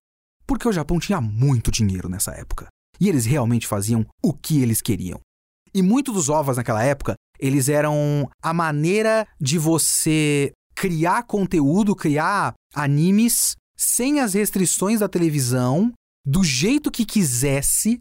[0.46, 2.66] Porque o Japão tinha muito dinheiro nessa época.
[3.00, 5.20] E eles realmente faziam o que eles queriam.
[5.74, 12.54] E muitos dos ovas naquela época, eles eram a maneira de você criar conteúdo, criar
[12.74, 15.92] animes sem as restrições da televisão,
[16.24, 18.00] do jeito que quisesse,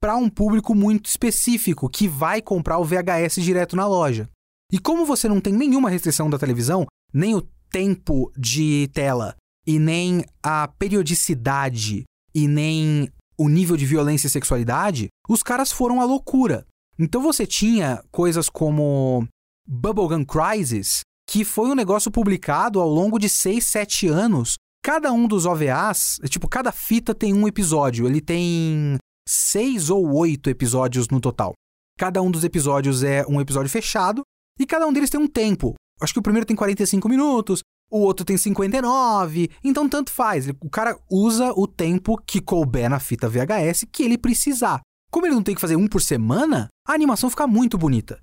[0.00, 4.28] para um público muito específico que vai comprar o VHS direto na loja.
[4.72, 9.36] E como você não tem nenhuma restrição da televisão, nem o tempo de tela,
[9.66, 12.04] e nem a periodicidade
[12.34, 13.08] e nem
[13.38, 16.66] o nível de violência e sexualidade, os caras foram à loucura.
[16.98, 19.26] Então você tinha coisas como
[19.66, 24.54] Bubblegum Crisis, que foi um negócio publicado ao longo de 6, 7 anos.
[24.84, 28.06] Cada um dos OVAs, tipo, cada fita tem um episódio.
[28.06, 28.98] Ele tem
[29.28, 31.52] seis ou oito episódios no total.
[31.98, 34.22] Cada um dos episódios é um episódio fechado
[34.58, 35.74] e cada um deles tem um tempo.
[36.00, 37.60] Acho que o primeiro tem 45 minutos,
[37.92, 40.48] o outro tem 59, então tanto faz.
[40.48, 44.80] O cara usa o tempo que couber na fita VHS que ele precisar.
[45.10, 48.18] Como ele não tem que fazer um por semana, a animação fica muito bonita.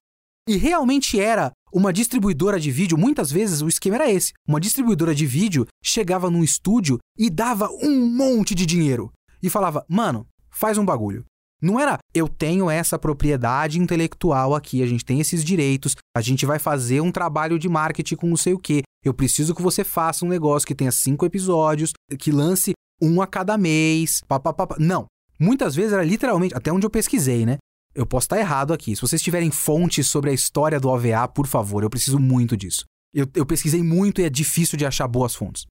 [0.47, 4.33] E realmente era uma distribuidora de vídeo, muitas vezes o esquema era esse.
[4.47, 9.11] Uma distribuidora de vídeo chegava num estúdio e dava um monte de dinheiro.
[9.43, 11.23] E falava, mano, faz um bagulho.
[11.61, 16.45] Não era eu tenho essa propriedade intelectual aqui, a gente tem esses direitos, a gente
[16.45, 18.81] vai fazer um trabalho de marketing com não sei o quê.
[19.03, 23.27] Eu preciso que você faça um negócio que tenha cinco episódios, que lance um a
[23.27, 24.21] cada mês.
[24.27, 24.75] Papapá.
[24.77, 25.05] Não.
[25.39, 27.57] Muitas vezes era literalmente, até onde eu pesquisei, né?
[27.95, 28.95] Eu posso estar errado aqui.
[28.95, 32.83] Se vocês tiverem fontes sobre a história do OVA, por favor, eu preciso muito disso.
[33.13, 35.65] Eu, eu pesquisei muito e é difícil de achar boas fontes.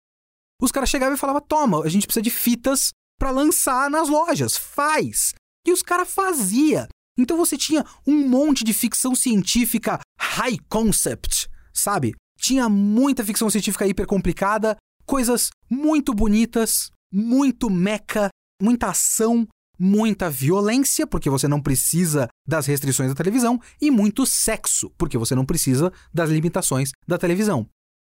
[0.61, 4.57] Os caras chegavam e falavam: toma, a gente precisa de fitas para lançar nas lojas.
[4.57, 5.35] Faz!
[5.66, 6.89] E os caras fazia.
[7.16, 12.14] Então você tinha um monte de ficção científica high concept, sabe?
[12.39, 18.28] Tinha muita ficção científica hiper complicada, coisas muito bonitas, muito meca,
[18.62, 19.47] muita ação,
[19.78, 25.34] muita violência, porque você não precisa das restrições da televisão, e muito sexo, porque você
[25.34, 27.66] não precisa das limitações da televisão.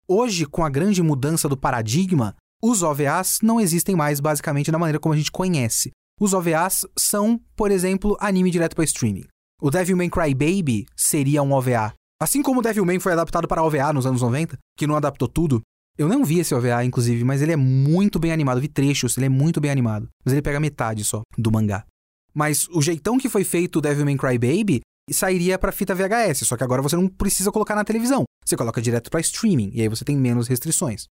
[0.07, 4.99] Hoje, com a grande mudança do paradigma, os OVAs não existem mais basicamente da maneira
[4.99, 5.91] como a gente conhece.
[6.19, 9.26] Os OVAs são, por exemplo, anime direto para streaming.
[9.61, 11.93] O Devil May Cry Baby seria um OVA.
[12.22, 15.59] Assim como Devilman foi adaptado para OVA nos anos 90, que não adaptou tudo.
[15.97, 18.61] Eu não vi esse OVA, inclusive, mas ele é muito bem animado.
[18.61, 20.07] Vi trechos, ele é muito bem animado.
[20.24, 21.84] Mas ele pega metade só do mangá.
[22.32, 26.63] Mas o jeitão que foi feito o Devilman Crybaby sairia para fita VHS, só que
[26.63, 28.24] agora você não precisa colocar na televisão.
[28.45, 31.05] Você coloca direto para streaming e aí você tem menos restrições.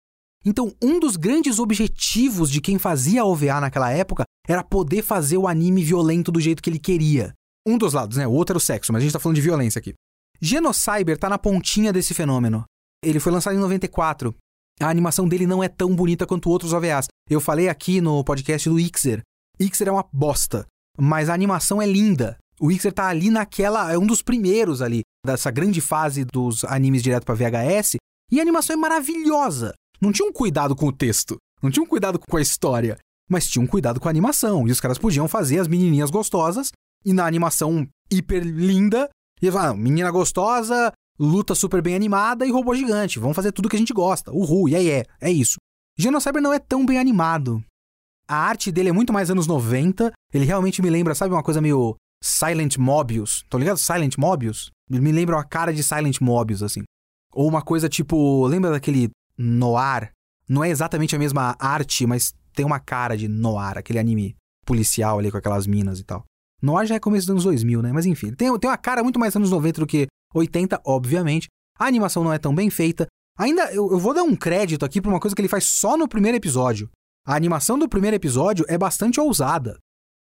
[0.45, 5.47] Então, um dos grandes objetivos de quem fazia OVA naquela época era poder fazer o
[5.47, 7.33] anime violento do jeito que ele queria.
[7.67, 8.27] Um dos lados, né?
[8.27, 9.95] O outro era o sexo, mas a gente tá falando de violência aqui.
[10.41, 12.63] Genocyber tá na pontinha desse fenômeno.
[13.03, 14.33] Ele foi lançado em 94.
[14.79, 17.07] A animação dele não é tão bonita quanto outros OVAs.
[17.29, 19.21] Eu falei aqui no podcast do Ixer.
[19.59, 20.65] Ixer é uma bosta,
[20.97, 22.37] mas a animação é linda.
[22.59, 23.91] O Ixer tá ali naquela.
[23.91, 27.97] É um dos primeiros ali, dessa grande fase dos animes direto para VHS.
[28.31, 29.73] E a animação é maravilhosa.
[29.99, 32.97] Não tinha um cuidado com o texto, não tinha um cuidado com a história,
[33.29, 34.65] mas tinha um cuidado com a animação.
[34.67, 36.71] E os caras podiam fazer as menininhas gostosas
[37.05, 39.09] e na animação hiper linda.
[39.41, 43.19] E falar, ah, menina gostosa, luta super bem animada e robô gigante.
[43.19, 44.31] Vamos fazer tudo que a gente gosta.
[44.31, 45.57] Uhul, e aí é, é isso.
[45.97, 47.63] Genocyber não é tão bem animado.
[48.27, 50.11] A arte dele é muito mais anos 90.
[50.33, 53.43] Ele realmente me lembra, sabe, uma coisa meio Silent Mobius.
[53.49, 53.77] Tô ligado?
[53.77, 54.71] Silent Mobius?
[54.89, 56.83] Me lembra a cara de Silent Mobius, assim.
[57.33, 58.45] Ou uma coisa tipo.
[58.47, 60.11] Lembra daquele Noir?
[60.47, 64.35] Não é exatamente a mesma arte, mas tem uma cara de Noir, aquele anime
[64.65, 66.23] policial ali com aquelas minas e tal.
[66.61, 67.91] Noir já é começo dos anos 2000, né?
[67.93, 71.47] Mas enfim, tem, tem uma cara muito mais anos 90 do que 80, obviamente.
[71.77, 73.07] A animação não é tão bem feita.
[73.37, 75.95] Ainda, eu, eu vou dar um crédito aqui pra uma coisa que ele faz só
[75.95, 76.89] no primeiro episódio.
[77.25, 79.77] A animação do primeiro episódio é bastante ousada.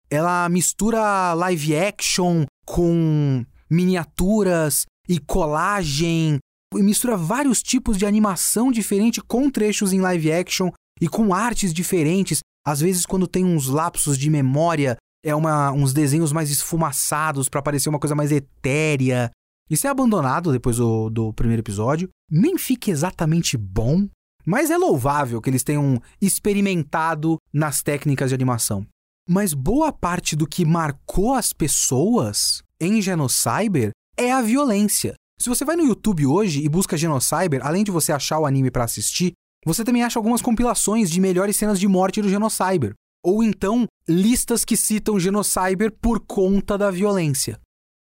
[0.08, 6.38] Ela mistura live action com miniaturas e colagem.
[6.74, 10.70] E mistura vários tipos de animação diferente com trechos em live action
[11.00, 12.40] e com artes diferentes.
[12.64, 17.62] Às vezes, quando tem uns lapsos de memória, é uma, uns desenhos mais esfumaçados para
[17.62, 19.30] parecer uma coisa mais etérea.
[19.68, 22.08] Isso é abandonado depois do, do primeiro episódio.
[22.30, 24.08] Nem fica exatamente bom,
[24.44, 28.86] mas é louvável que eles tenham experimentado nas técnicas de animação.
[29.28, 35.14] Mas boa parte do que marcou as pessoas em Genocyber é a violência.
[35.40, 38.70] Se você vai no YouTube hoje e busca Genocyber, além de você achar o anime
[38.70, 39.32] para assistir,
[39.64, 42.94] você também acha algumas compilações de melhores cenas de morte do Genocyber.
[43.22, 47.60] Ou então, listas que citam Genocyber por conta da violência.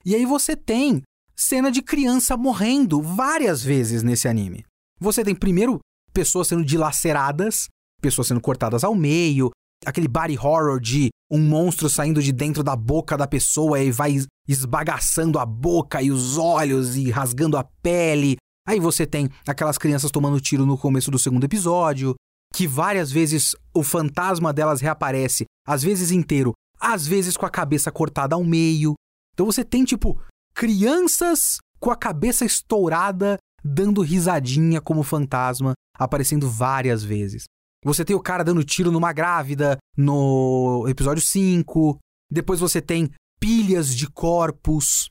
[0.06, 1.02] E aí você tem
[1.36, 4.64] cena de criança morrendo várias vezes nesse anime.
[5.00, 5.80] Você tem primeiro
[6.14, 7.68] pessoas sendo dilaceradas,
[8.02, 9.52] pessoas sendo cortadas ao meio,
[9.86, 14.16] aquele body horror de um monstro saindo de dentro da boca da pessoa e vai
[14.48, 18.38] esbagaçando a boca e os olhos e rasgando a pele.
[18.68, 22.16] Aí você tem aquelas crianças tomando tiro no começo do segundo episódio
[22.56, 27.92] que várias vezes o fantasma delas reaparece, às vezes inteiro, às vezes com a cabeça
[27.92, 28.96] cortada ao meio.
[29.34, 30.22] Então você tem, tipo,
[30.56, 37.44] crianças com a cabeça estourada dando risadinha como fantasma, aparecendo várias vezes.
[37.84, 42.00] Você tem o cara dando tiro numa grávida no episódio 5.
[42.32, 45.10] Depois você tem pilhas de corpos.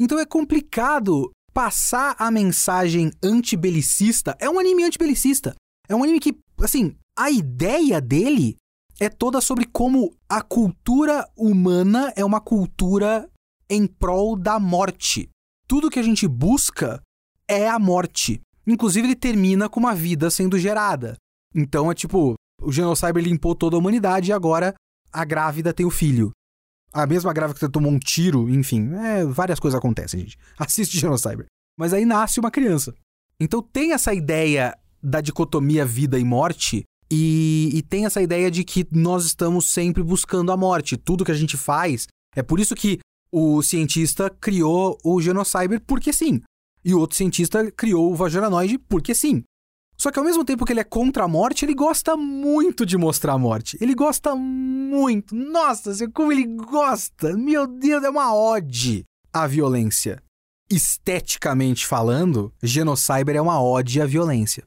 [0.00, 4.34] Então é complicado passar a mensagem antibelicista.
[4.40, 5.54] É um anime antibelicista.
[5.88, 8.56] É um anime que assim, a ideia dele
[8.98, 13.28] é toda sobre como a cultura humana é uma cultura
[13.68, 15.28] em prol da morte.
[15.68, 17.02] Tudo que a gente busca
[17.48, 18.40] é a morte.
[18.66, 21.16] Inclusive, ele termina com uma vida sendo gerada.
[21.54, 24.74] Então é tipo, o Genocyber limpou toda a humanidade e agora
[25.12, 26.30] a grávida tem o filho.
[26.92, 30.38] A mesma grávida que tomou um tiro, enfim, é, várias coisas acontecem, gente.
[30.58, 31.46] Assiste Genocyber.
[31.78, 32.94] Mas aí nasce uma criança.
[33.38, 34.76] Então tem essa ideia
[35.06, 36.84] da dicotomia vida e morte.
[37.08, 40.96] E, e tem essa ideia de que nós estamos sempre buscando a morte.
[40.96, 42.08] Tudo que a gente faz.
[42.34, 42.98] É por isso que
[43.30, 46.42] o cientista criou o Genocyber porque sim.
[46.84, 49.42] E o outro cientista criou o Vagiranoide porque sim.
[49.96, 52.98] Só que ao mesmo tempo que ele é contra a morte, ele gosta muito de
[52.98, 53.78] mostrar a morte.
[53.80, 55.34] Ele gosta muito.
[55.34, 57.34] Nossa, como ele gosta!
[57.36, 60.22] Meu Deus, é uma ode à violência.
[60.70, 64.64] Esteticamente falando, Genocyber é uma ode à violência.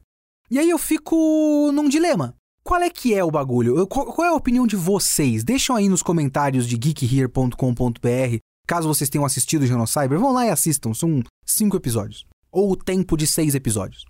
[0.50, 2.34] E aí eu fico num dilema.
[2.64, 3.86] Qual é que é o bagulho?
[3.86, 5.44] Qual, é a opinião de vocês?
[5.44, 8.36] Deixam aí nos comentários de geekhere.com.br,
[8.66, 12.26] caso vocês tenham assistido o Genocyber, vão lá e assistam, são cinco episódios.
[12.50, 14.04] Ou o tempo de seis episódios.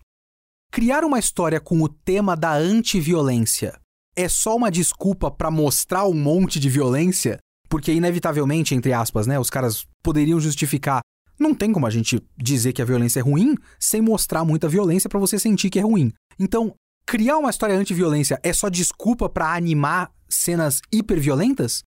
[0.73, 3.79] Criar uma história com o tema da antiviolência
[4.17, 7.39] é só uma desculpa para mostrar um monte de violência?
[7.69, 11.01] Porque, inevitavelmente, entre aspas, né, os caras poderiam justificar.
[11.39, 15.09] Não tem como a gente dizer que a violência é ruim sem mostrar muita violência
[15.09, 16.13] para você sentir que é ruim.
[16.41, 16.75] Então,
[17.05, 21.83] criar uma história anti-violência é só desculpa para animar cenas hiperviolentas?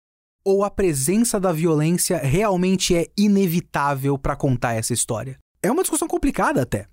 [0.46, 5.40] Ou a presença da violência realmente é inevitável para contar essa história?
[5.64, 6.88] É uma discussão complicada até.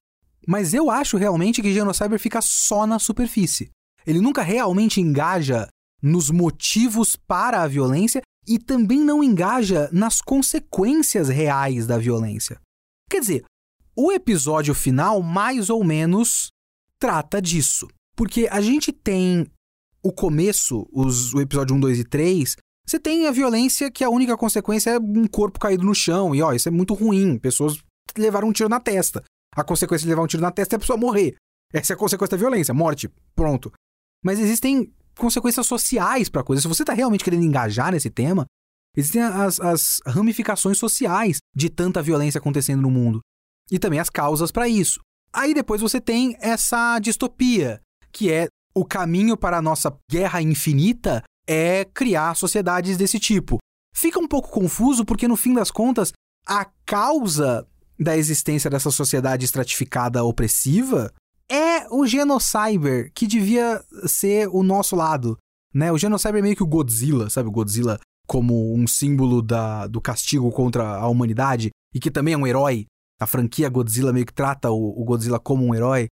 [0.46, 3.68] Mas eu acho realmente que Genocyber fica só na superfície.
[4.06, 5.68] Ele nunca realmente engaja
[6.02, 12.58] nos motivos para a violência e também não engaja nas consequências reais da violência.
[13.10, 13.44] Quer dizer,
[13.94, 16.50] o episódio final, mais ou menos,
[17.00, 17.88] trata disso.
[18.14, 19.46] Porque a gente tem
[20.02, 24.10] o começo, os, o episódio 1, 2 e 3, você tem a violência que a
[24.10, 26.34] única consequência é um corpo caído no chão.
[26.34, 27.38] E ó, isso é muito ruim.
[27.38, 27.78] Pessoas
[28.16, 29.22] levaram um tiro na testa.
[29.54, 31.36] A consequência de levar um tiro na testa é a pessoa morrer.
[31.72, 33.08] Essa é a consequência da violência, morte.
[33.34, 33.72] Pronto.
[34.24, 36.62] Mas existem consequências sociais para coisas.
[36.62, 38.44] Se você está realmente querendo engajar nesse tema,
[38.96, 43.20] existem as, as ramificações sociais de tanta violência acontecendo no mundo.
[43.70, 45.00] E também as causas para isso.
[45.32, 47.80] Aí depois você tem essa distopia,
[48.12, 53.58] que é o caminho para a nossa guerra infinita é criar sociedades desse tipo.
[53.94, 56.12] Fica um pouco confuso porque no fim das contas
[56.46, 57.66] a causa
[57.98, 61.12] da existência dessa sociedade estratificada opressiva
[61.50, 65.36] é o Genocyber, que devia ser o nosso lado.
[65.74, 65.90] Né?
[65.90, 67.48] O Genocyber é meio que o Godzilla, sabe?
[67.48, 72.38] O Godzilla como um símbolo da, do castigo contra a humanidade e que também é
[72.38, 72.86] um herói.
[73.20, 76.08] A franquia Godzilla meio que trata o, o Godzilla como um herói.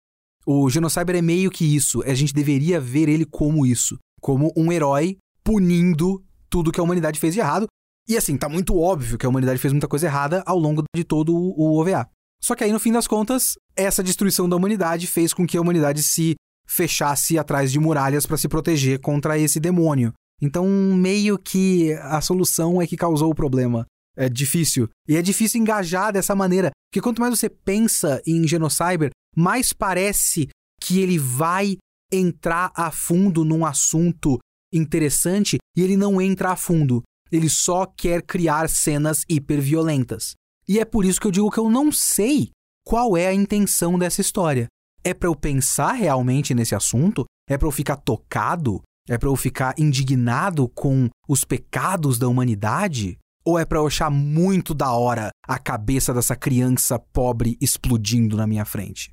[0.44, 2.02] O Genocyber é meio que isso.
[2.02, 3.96] A gente deveria ver ele como isso.
[4.20, 7.66] Como um herói punindo tudo que a humanidade fez de errado.
[8.08, 11.04] E assim, tá muito óbvio que a humanidade fez muita coisa errada ao longo de
[11.04, 12.08] todo o OVA.
[12.40, 15.60] Só que aí, no fim das contas, essa destruição da humanidade fez com que a
[15.60, 16.36] humanidade se
[16.66, 20.12] fechasse atrás de muralhas para se proteger contra esse demônio.
[20.40, 23.86] Então, meio que a solução é que causou o problema.
[24.16, 24.88] É difícil.
[25.08, 26.70] E é difícil engajar dessa maneira.
[26.90, 30.48] Porque quanto mais você pensa em Genocyber, mais parece
[30.80, 31.76] que ele vai
[32.12, 34.38] entrar a fundo num assunto
[34.72, 37.02] interessante e ele não entra a fundo.
[37.30, 40.34] Ele só quer criar cenas hiperviolentas.
[40.68, 42.50] E é por isso que eu digo que eu não sei
[42.84, 44.66] qual é a intenção dessa história.
[45.04, 47.24] É para eu pensar realmente nesse assunto?
[47.48, 48.82] É para eu ficar tocado?
[49.08, 53.18] É para eu ficar indignado com os pecados da humanidade?
[53.46, 58.46] Ou é para eu achar muito da hora a cabeça dessa criança pobre explodindo na
[58.46, 59.12] minha frente?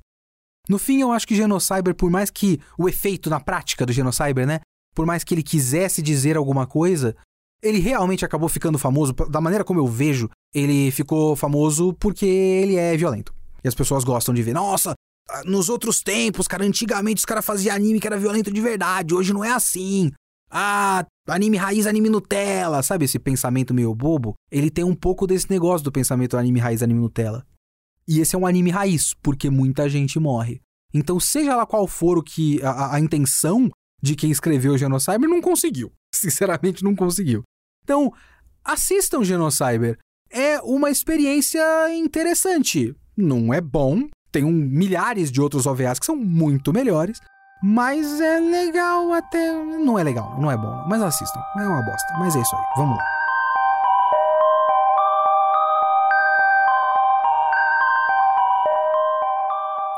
[0.68, 4.46] No fim, eu acho que Genocyber, por mais que o efeito na prática do Genocyber,
[4.46, 4.60] né?
[4.94, 7.14] Por mais que ele quisesse dizer alguma coisa,
[7.62, 12.76] ele realmente acabou ficando famoso, da maneira como eu vejo, ele ficou famoso porque ele
[12.76, 13.32] é violento.
[13.62, 14.94] E as pessoas gostam de ver, nossa,
[15.44, 19.32] nos outros tempos, cara, antigamente os caras faziam anime que era violento de verdade, hoje
[19.32, 20.10] não é assim.
[20.50, 24.34] Ah, anime raiz, anime Nutella, sabe esse pensamento meio bobo?
[24.50, 27.46] Ele tem um pouco desse negócio do pensamento anime raiz, anime Nutella.
[28.06, 30.60] E esse é um anime raiz, porque muita gente morre.
[30.92, 33.70] Então, seja lá qual for o que a, a intenção
[34.02, 35.90] de quem escreveu Genocyber, não conseguiu.
[36.14, 37.42] Sinceramente, não conseguiu.
[37.82, 38.12] Então,
[38.62, 39.98] assistam Genocyber.
[40.30, 41.62] É uma experiência
[41.96, 42.94] interessante.
[43.16, 47.20] Não é bom, tem um, milhares de outros OVAs que são muito melhores,
[47.66, 49.50] mas é legal até.
[49.50, 50.84] Não é legal, não é bom.
[50.86, 52.12] Mas assistam, é uma bosta.
[52.18, 53.04] Mas é isso aí, vamos lá.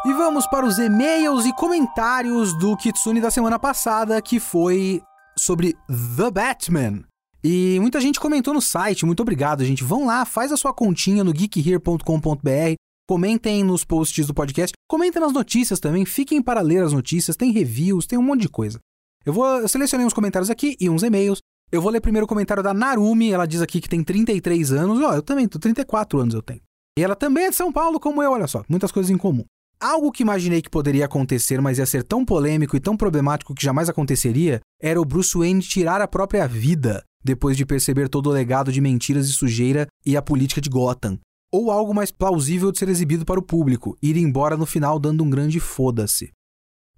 [0.04, 5.02] E vamos para os e-mails e comentários do Kitsune da semana passada, que foi
[5.36, 7.02] sobre The Batman.
[7.42, 9.82] E muita gente comentou no site, muito obrigado, gente.
[9.82, 12.76] Vão lá, faz a sua continha no geekhere.com.br,
[13.08, 17.52] Comentem nos posts do podcast, comentem nas notícias também, fiquem para ler as notícias, tem
[17.52, 18.80] reviews, tem um monte de coisa.
[19.24, 21.38] Eu vou eu selecionei uns comentários aqui e uns e-mails.
[21.70, 25.00] Eu vou ler primeiro o comentário da Narumi, ela diz aqui que tem 33 anos.
[25.00, 26.60] Ó, oh, eu também, tô 34 anos eu tenho.
[26.98, 29.44] E ela também é de São Paulo como eu, olha só, muitas coisas em comum.
[29.78, 33.62] Algo que imaginei que poderia acontecer, mas ia ser tão polêmico e tão problemático que
[33.62, 38.32] jamais aconteceria, era o Bruce Wayne tirar a própria vida depois de perceber todo o
[38.32, 41.20] legado de mentiras e sujeira e a política de Gotham
[41.52, 45.24] ou algo mais plausível de ser exibido para o público, ir embora no final dando
[45.24, 46.32] um grande foda-se.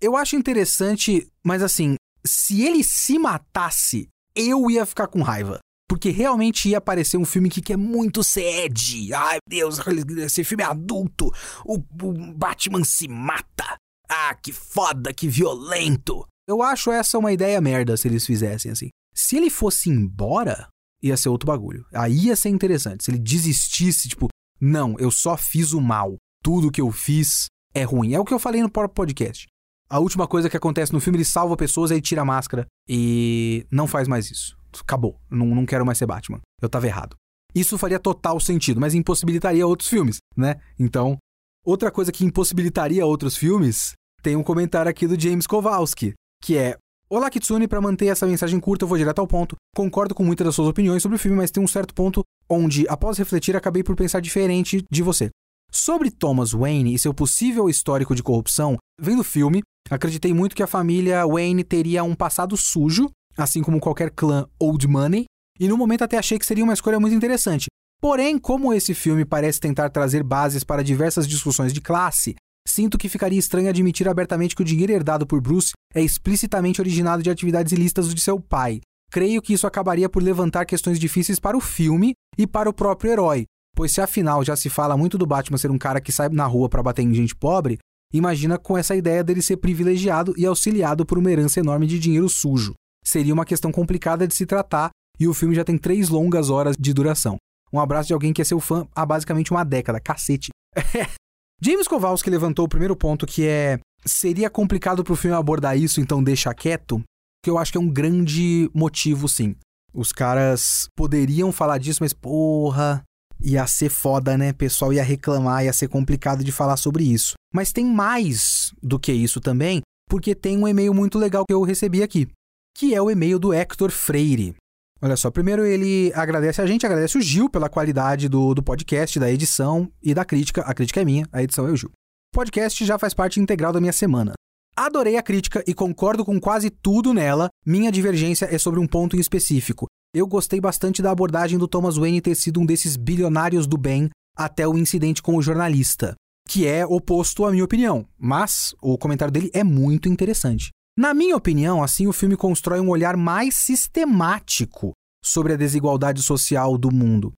[0.00, 5.58] Eu acho interessante, mas assim, se ele se matasse, eu ia ficar com raiva.
[5.88, 9.12] Porque realmente ia aparecer um filme que quer muito ser Ed.
[9.14, 9.78] Ai, Deus,
[10.18, 11.32] esse filme é adulto.
[11.64, 13.76] O, o Batman se mata.
[14.06, 16.26] Ah, que foda, que violento.
[16.46, 18.90] Eu acho essa uma ideia merda se eles fizessem assim.
[19.14, 20.68] Se ele fosse embora,
[21.02, 21.86] ia ser outro bagulho.
[21.92, 23.04] Aí ia ser interessante.
[23.04, 24.28] Se ele desistisse, tipo,
[24.60, 26.16] não, eu só fiz o mal.
[26.42, 28.14] Tudo que eu fiz é ruim.
[28.14, 29.46] É o que eu falei no próprio podcast.
[29.90, 33.66] A última coisa que acontece no filme, ele salva pessoas, aí tira a máscara e
[33.70, 34.56] não faz mais isso.
[34.80, 35.18] Acabou.
[35.30, 36.40] Não, não quero mais ser Batman.
[36.60, 37.16] Eu tava errado.
[37.54, 40.56] Isso faria total sentido, mas impossibilitaria outros filmes, né?
[40.78, 41.16] Então,
[41.64, 43.92] outra coisa que impossibilitaria outros filmes,
[44.22, 46.76] tem um comentário aqui do James Kowalski, que é
[47.10, 49.56] Olá, Kitsune, para manter essa mensagem curta, eu vou direto ao ponto.
[49.74, 52.84] Concordo com muitas das suas opiniões sobre o filme, mas tem um certo ponto onde,
[52.86, 55.30] após refletir, acabei por pensar diferente de você.
[55.72, 60.62] Sobre Thomas Wayne e seu possível histórico de corrupção, vendo o filme, acreditei muito que
[60.62, 65.24] a família Wayne teria um passado sujo, assim como qualquer clã Old Money,
[65.58, 67.68] e no momento até achei que seria uma escolha muito interessante.
[68.02, 72.36] Porém, como esse filme parece tentar trazer bases para diversas discussões de classe,
[72.68, 77.22] sinto que ficaria estranho admitir abertamente que o dinheiro herdado por Bruce é explicitamente originado
[77.22, 78.80] de atividades ilícitas de seu pai.
[79.10, 83.10] Creio que isso acabaria por levantar questões difíceis para o filme e para o próprio
[83.10, 86.28] herói, pois se afinal já se fala muito do Batman ser um cara que sai
[86.28, 87.78] na rua para bater em gente pobre,
[88.12, 92.28] imagina com essa ideia dele ser privilegiado e auxiliado por uma herança enorme de dinheiro
[92.28, 92.74] sujo.
[93.02, 96.76] Seria uma questão complicada de se tratar e o filme já tem três longas horas
[96.78, 97.38] de duração.
[97.72, 100.00] Um abraço de alguém que é seu fã há basicamente uma década.
[100.00, 100.50] Cacete.
[101.60, 106.22] James Kowalski levantou o primeiro ponto que é seria complicado pro filme abordar isso, então
[106.22, 107.02] deixa quieto,
[107.42, 109.56] que eu acho que é um grande motivo, sim.
[109.92, 113.02] Os caras poderiam falar disso, mas porra,
[113.40, 114.50] ia ser foda, né?
[114.50, 117.34] O pessoal ia reclamar, ia ser complicado de falar sobre isso.
[117.52, 121.62] Mas tem mais do que isso também, porque tem um e-mail muito legal que eu
[121.62, 122.28] recebi aqui,
[122.76, 124.54] que é o e-mail do Hector Freire.
[125.00, 129.18] Olha só, primeiro ele agradece a gente, agradece o Gil pela qualidade do, do podcast,
[129.20, 130.62] da edição e da crítica.
[130.62, 131.90] A crítica é minha, a edição é o Gil.
[131.90, 134.32] O podcast já faz parte integral da minha semana.
[134.76, 137.48] Adorei a crítica e concordo com quase tudo nela.
[137.64, 139.86] Minha divergência é sobre um ponto em específico.
[140.14, 144.08] Eu gostei bastante da abordagem do Thomas Wayne ter sido um desses bilionários do bem
[144.36, 146.14] até o incidente com o jornalista,
[146.48, 150.70] que é oposto à minha opinião, mas o comentário dele é muito interessante.
[150.98, 154.90] Na minha opinião, assim o filme constrói um olhar mais sistemático
[155.24, 157.32] sobre a desigualdade social do mundo.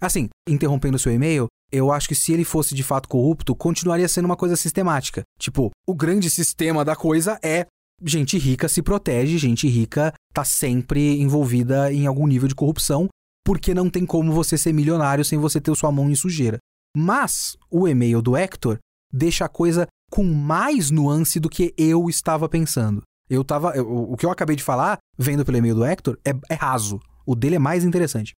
[0.00, 4.24] Assim, interrompendo seu e-mail, eu acho que se ele fosse de fato corrupto, continuaria sendo
[4.24, 5.24] uma coisa sistemática.
[5.38, 7.66] Tipo, o grande sistema da coisa é
[8.02, 13.10] gente rica se protege, gente rica tá sempre envolvida em algum nível de corrupção,
[13.44, 16.56] porque não tem como você ser milionário sem você ter sua mão em sujeira.
[16.96, 18.78] Mas o e-mail do Hector
[19.12, 23.02] deixa a coisa com mais nuance do que eu estava pensando.
[23.30, 23.70] Eu tava.
[23.74, 27.00] Eu, o que eu acabei de falar, vendo pelo e-mail do Hector, é, é raso.
[27.24, 28.34] O dele é mais interessante.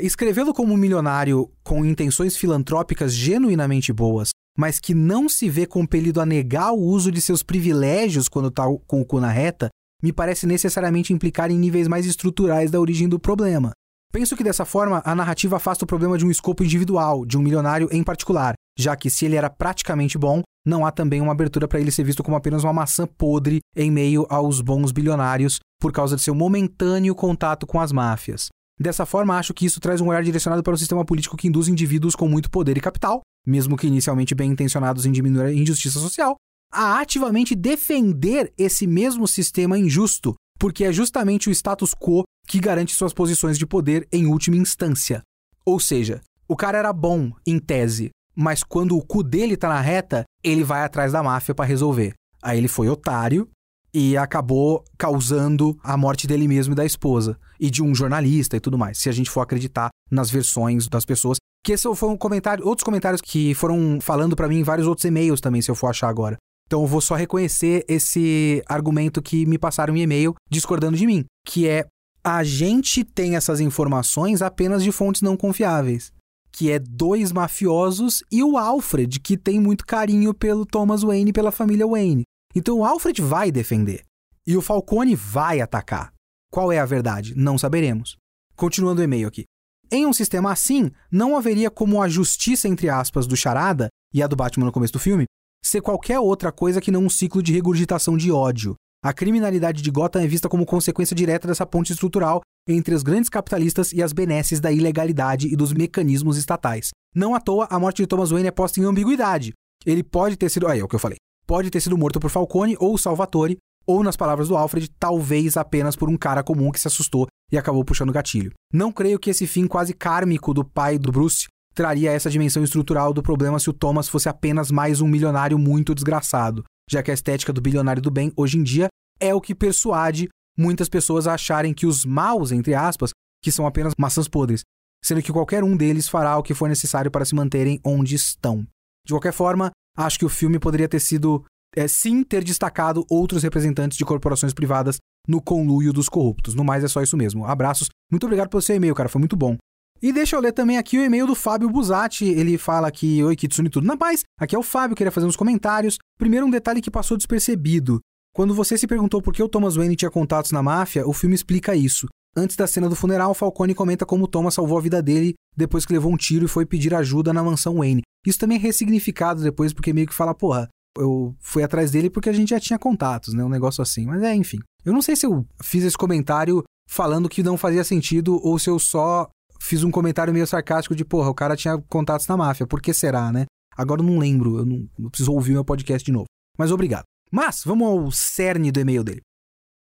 [0.00, 6.18] Escrevê-lo como um milionário com intenções filantrópicas genuinamente boas, mas que não se vê compelido
[6.18, 9.68] a negar o uso de seus privilégios quando está com o cu na reta,
[10.02, 13.72] me parece necessariamente implicar em níveis mais estruturais da origem do problema.
[14.12, 17.42] Penso que dessa forma a narrativa afasta o problema de um escopo individual, de um
[17.42, 21.68] milionário em particular, já que se ele era praticamente bom, não há também uma abertura
[21.68, 25.92] para ele ser visto como apenas uma maçã podre em meio aos bons bilionários por
[25.92, 28.48] causa de seu momentâneo contato com as máfias.
[28.80, 31.68] Dessa forma, acho que isso traz um olhar direcionado para o sistema político que induz
[31.68, 36.00] indivíduos com muito poder e capital, mesmo que inicialmente bem intencionados em diminuir a injustiça
[36.00, 36.34] social,
[36.72, 42.94] a ativamente defender esse mesmo sistema injusto, porque é justamente o status quo que garante
[42.94, 45.22] suas posições de poder em última instância.
[45.64, 49.80] Ou seja, o cara era bom em tese, mas quando o cu dele tá na
[49.80, 52.12] reta, ele vai atrás da máfia para resolver.
[52.42, 53.48] Aí ele foi otário
[53.92, 58.60] e acabou causando a morte dele mesmo e da esposa e de um jornalista e
[58.60, 58.98] tudo mais.
[58.98, 62.84] Se a gente for acreditar nas versões das pessoas, que esse foi um comentário, outros
[62.84, 66.08] comentários que foram falando para mim em vários outros e-mails também, se eu for achar
[66.08, 66.36] agora.
[66.70, 71.24] Então eu vou só reconhecer esse argumento que me passaram em e-mail discordando de mim,
[71.44, 71.84] que é
[72.22, 76.12] a gente tem essas informações apenas de fontes não confiáveis
[76.52, 81.32] que é dois mafiosos, e o Alfred, que tem muito carinho pelo Thomas Wayne e
[81.32, 82.24] pela família Wayne.
[82.54, 84.02] Então o Alfred vai defender.
[84.46, 86.12] E o Falcone vai atacar.
[86.50, 87.34] Qual é a verdade?
[87.36, 88.16] Não saberemos.
[88.56, 89.44] Continuando o e-mail aqui.
[89.92, 94.26] Em um sistema assim, não haveria como a justiça, entre aspas, do Charada e a
[94.26, 95.24] do Batman no começo do filme
[95.62, 98.74] ser qualquer outra coisa que não um ciclo de regurgitação de ódio.
[99.02, 103.30] A criminalidade de Gotham é vista como consequência direta dessa ponte estrutural entre os grandes
[103.30, 106.90] capitalistas e as benesses da ilegalidade e dos mecanismos estatais.
[107.14, 109.52] Não à toa, a morte de Thomas Wayne é posta em ambiguidade.
[109.86, 110.68] Ele pode ter sido.
[110.68, 111.16] Aí é o que eu falei.
[111.46, 113.56] Pode ter sido morto por Falcone ou Salvatore,
[113.86, 117.58] ou, nas palavras do Alfred, talvez apenas por um cara comum que se assustou e
[117.58, 118.52] acabou puxando o gatilho.
[118.72, 123.12] Não creio que esse fim quase kármico do pai do Bruce traria essa dimensão estrutural
[123.12, 127.14] do problema se o Thomas fosse apenas mais um milionário muito desgraçado já que a
[127.14, 128.88] estética do bilionário do bem hoje em dia
[129.20, 133.12] é o que persuade muitas pessoas a acharem que os maus, entre aspas,
[133.42, 134.62] que são apenas maçãs podres,
[135.04, 138.66] sendo que qualquer um deles fará o que for necessário para se manterem onde estão.
[139.06, 141.44] De qualquer forma, acho que o filme poderia ter sido,
[141.76, 144.98] é, sim, ter destacado outros representantes de corporações privadas
[145.28, 146.54] no conluio dos corruptos.
[146.54, 147.46] No mais, é só isso mesmo.
[147.46, 147.88] Abraços.
[148.10, 149.08] Muito obrigado pelo seu e-mail, cara.
[149.08, 149.56] Foi muito bom.
[150.02, 152.24] E deixa eu ler também aqui o e-mail do Fábio Buzatti.
[152.24, 154.24] Ele fala aqui: Oi, Kitsune, tudo na paz?
[154.38, 155.98] Aqui é o Fábio, queria fazer uns comentários.
[156.18, 158.00] Primeiro, um detalhe que passou despercebido.
[158.34, 161.34] Quando você se perguntou por que o Thomas Wayne tinha contatos na máfia, o filme
[161.34, 162.06] explica isso.
[162.34, 165.92] Antes da cena do funeral, Falcone comenta como Thomas salvou a vida dele depois que
[165.92, 168.02] levou um tiro e foi pedir ajuda na mansão Wayne.
[168.24, 172.28] Isso também é ressignificado depois, porque meio que fala, porra, eu fui atrás dele porque
[172.28, 173.44] a gente já tinha contatos, né?
[173.44, 174.06] Um negócio assim.
[174.06, 174.60] Mas é, enfim.
[174.84, 178.70] Eu não sei se eu fiz esse comentário falando que não fazia sentido ou se
[178.70, 179.28] eu só
[179.60, 182.66] fiz um comentário meio sarcástico de, porra, o cara tinha contatos na máfia.
[182.66, 183.44] Por que será, né?
[183.76, 186.26] Agora eu não lembro, eu não eu preciso ouvir meu podcast de novo.
[186.58, 187.04] Mas obrigado.
[187.30, 189.20] Mas vamos ao cerne do e-mail dele.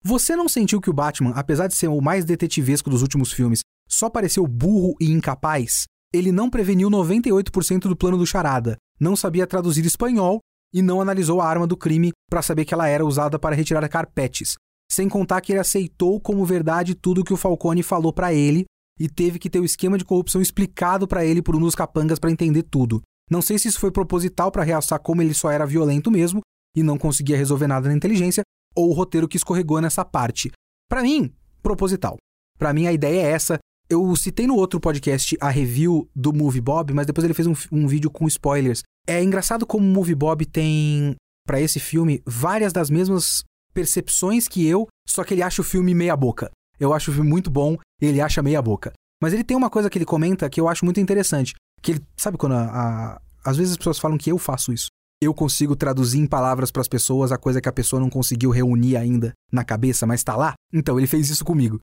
[0.03, 3.61] Você não sentiu que o Batman, apesar de ser o mais detetivesco dos últimos filmes,
[3.88, 5.86] só pareceu burro e incapaz?
[6.13, 10.39] Ele não preveniu 98% do plano do Charada, não sabia traduzir espanhol
[10.74, 13.88] e não analisou a arma do crime para saber que ela era usada para retirar
[13.89, 14.55] carpetes.
[14.91, 18.65] Sem contar que ele aceitou como verdade tudo que o Falcone falou para ele
[19.00, 22.20] e teve que ter o esquema de corrupção explicado para ele por um dos capangas
[22.20, 23.02] para entender tudo.
[23.30, 26.41] Não sei se isso foi proposital para realçar como ele só era violento mesmo
[26.76, 28.43] e não conseguia resolver nada na inteligência,
[28.76, 30.52] ou o roteiro que escorregou nessa parte.
[30.89, 32.18] Para mim, proposital.
[32.58, 33.60] Para mim a ideia é essa.
[33.89, 37.54] Eu citei no outro podcast a review do Movie Bob, mas depois ele fez um,
[37.72, 38.84] um vídeo com spoilers.
[39.08, 43.43] É engraçado como o Movie Bob tem para esse filme várias das mesmas
[43.74, 46.52] percepções que eu, só que ele acha o filme meia boca.
[46.80, 48.93] Eu acho o filme muito bom, ele acha meia boca.
[49.21, 52.05] Mas ele tem uma coisa que ele comenta que eu acho muito interessante, que ele
[52.15, 54.88] sabe quando a, a às vezes as pessoas falam que eu faço isso
[55.21, 58.51] eu consigo traduzir em palavras para as pessoas a coisa que a pessoa não conseguiu
[58.51, 60.53] reunir ainda na cabeça, mas tá lá.
[60.73, 61.80] Então ele fez isso comigo.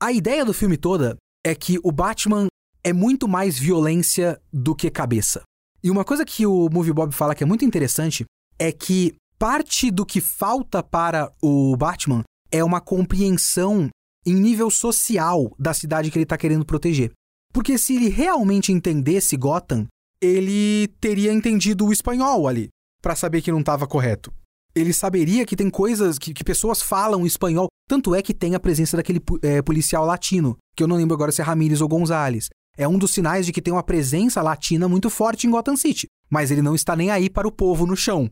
[0.00, 2.46] A ideia do filme toda é que o Batman
[2.82, 5.42] é muito mais violência do que cabeça.
[5.82, 8.24] E uma coisa que o Movie Bob fala que é muito interessante
[8.58, 13.88] é que parte do que falta para o Batman é uma compreensão
[14.24, 17.12] em nível social da cidade que ele está querendo proteger.
[17.52, 19.86] Porque se ele realmente entendesse Gotham,
[20.20, 22.68] ele teria entendido o espanhol ali,
[23.02, 24.32] para saber que não estava correto.
[24.74, 27.68] Ele saberia que tem coisas que, que, pessoas falam espanhol.
[27.88, 31.30] Tanto é que tem a presença daquele é, policial latino, que eu não lembro agora
[31.30, 32.48] se é Ramírez ou Gonzalez.
[32.76, 36.06] É um dos sinais de que tem uma presença latina muito forte em Gotham City.
[36.30, 38.30] Mas ele não está nem aí para o povo no chão.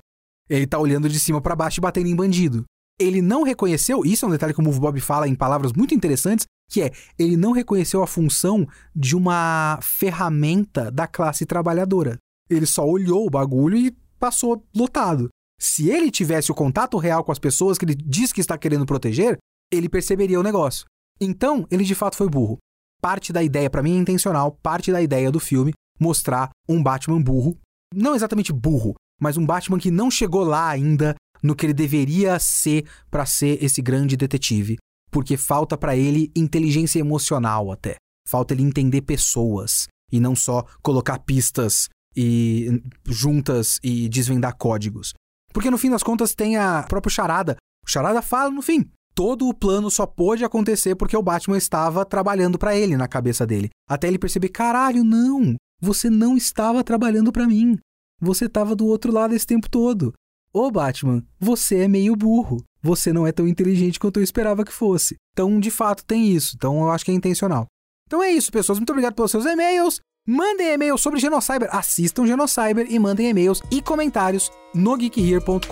[0.49, 2.65] Ele está olhando de cima para baixo e batendo em bandido.
[3.01, 5.95] Ele não reconheceu, isso é um detalhe que o Move Bob fala em palavras muito
[5.95, 12.19] interessantes, que é ele não reconheceu a função de uma ferramenta da classe trabalhadora.
[12.51, 15.29] Ele só olhou o bagulho e passou lotado.
[15.59, 18.85] Se ele tivesse o contato real com as pessoas que ele diz que está querendo
[18.85, 19.39] proteger,
[19.73, 20.85] ele perceberia o negócio.
[21.21, 22.59] Então, ele de fato foi burro.
[23.01, 27.21] Parte da ideia, para mim, é intencional, parte da ideia do filme mostrar um Batman
[27.21, 27.59] burro,
[27.95, 32.39] não exatamente burro, mas um Batman que não chegou lá ainda no que ele deveria
[32.39, 34.79] ser para ser esse grande detetive
[35.11, 37.97] porque falta para ele inteligência emocional até.
[38.27, 45.13] Falta ele entender pessoas e não só colocar pistas e juntas e desvendar códigos.
[45.53, 47.57] Porque no fim das contas tem a própria charada.
[47.85, 48.89] O charada fala no fim.
[49.15, 53.45] Todo o plano só pôde acontecer porque o Batman estava trabalhando para ele na cabeça
[53.45, 53.71] dele.
[53.89, 57.77] Até ele perceber, caralho, não, você não estava trabalhando para mim.
[58.21, 60.13] Você estava do outro lado esse tempo todo.
[60.53, 64.73] Ô Batman, você é meio burro você não é tão inteligente quanto eu esperava que
[64.73, 65.17] fosse.
[65.33, 66.55] Então, de fato, tem isso.
[66.57, 67.67] Então, eu acho que é intencional.
[68.07, 68.79] Então é isso, pessoas.
[68.79, 70.01] Muito obrigado pelos seus e-mails.
[70.27, 75.65] Mandem e-mails sobre Genocyber, assistam Genocyber e mandem e-mails e comentários no geekhere.com.br.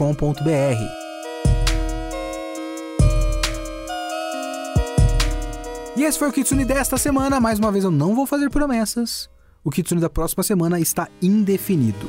[5.96, 7.40] E esse foi o Kitsune desta semana.
[7.40, 9.28] Mais uma vez, eu não vou fazer promessas.
[9.64, 12.08] O Kitsune da próxima semana está indefinido.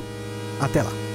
[0.60, 1.09] Até lá.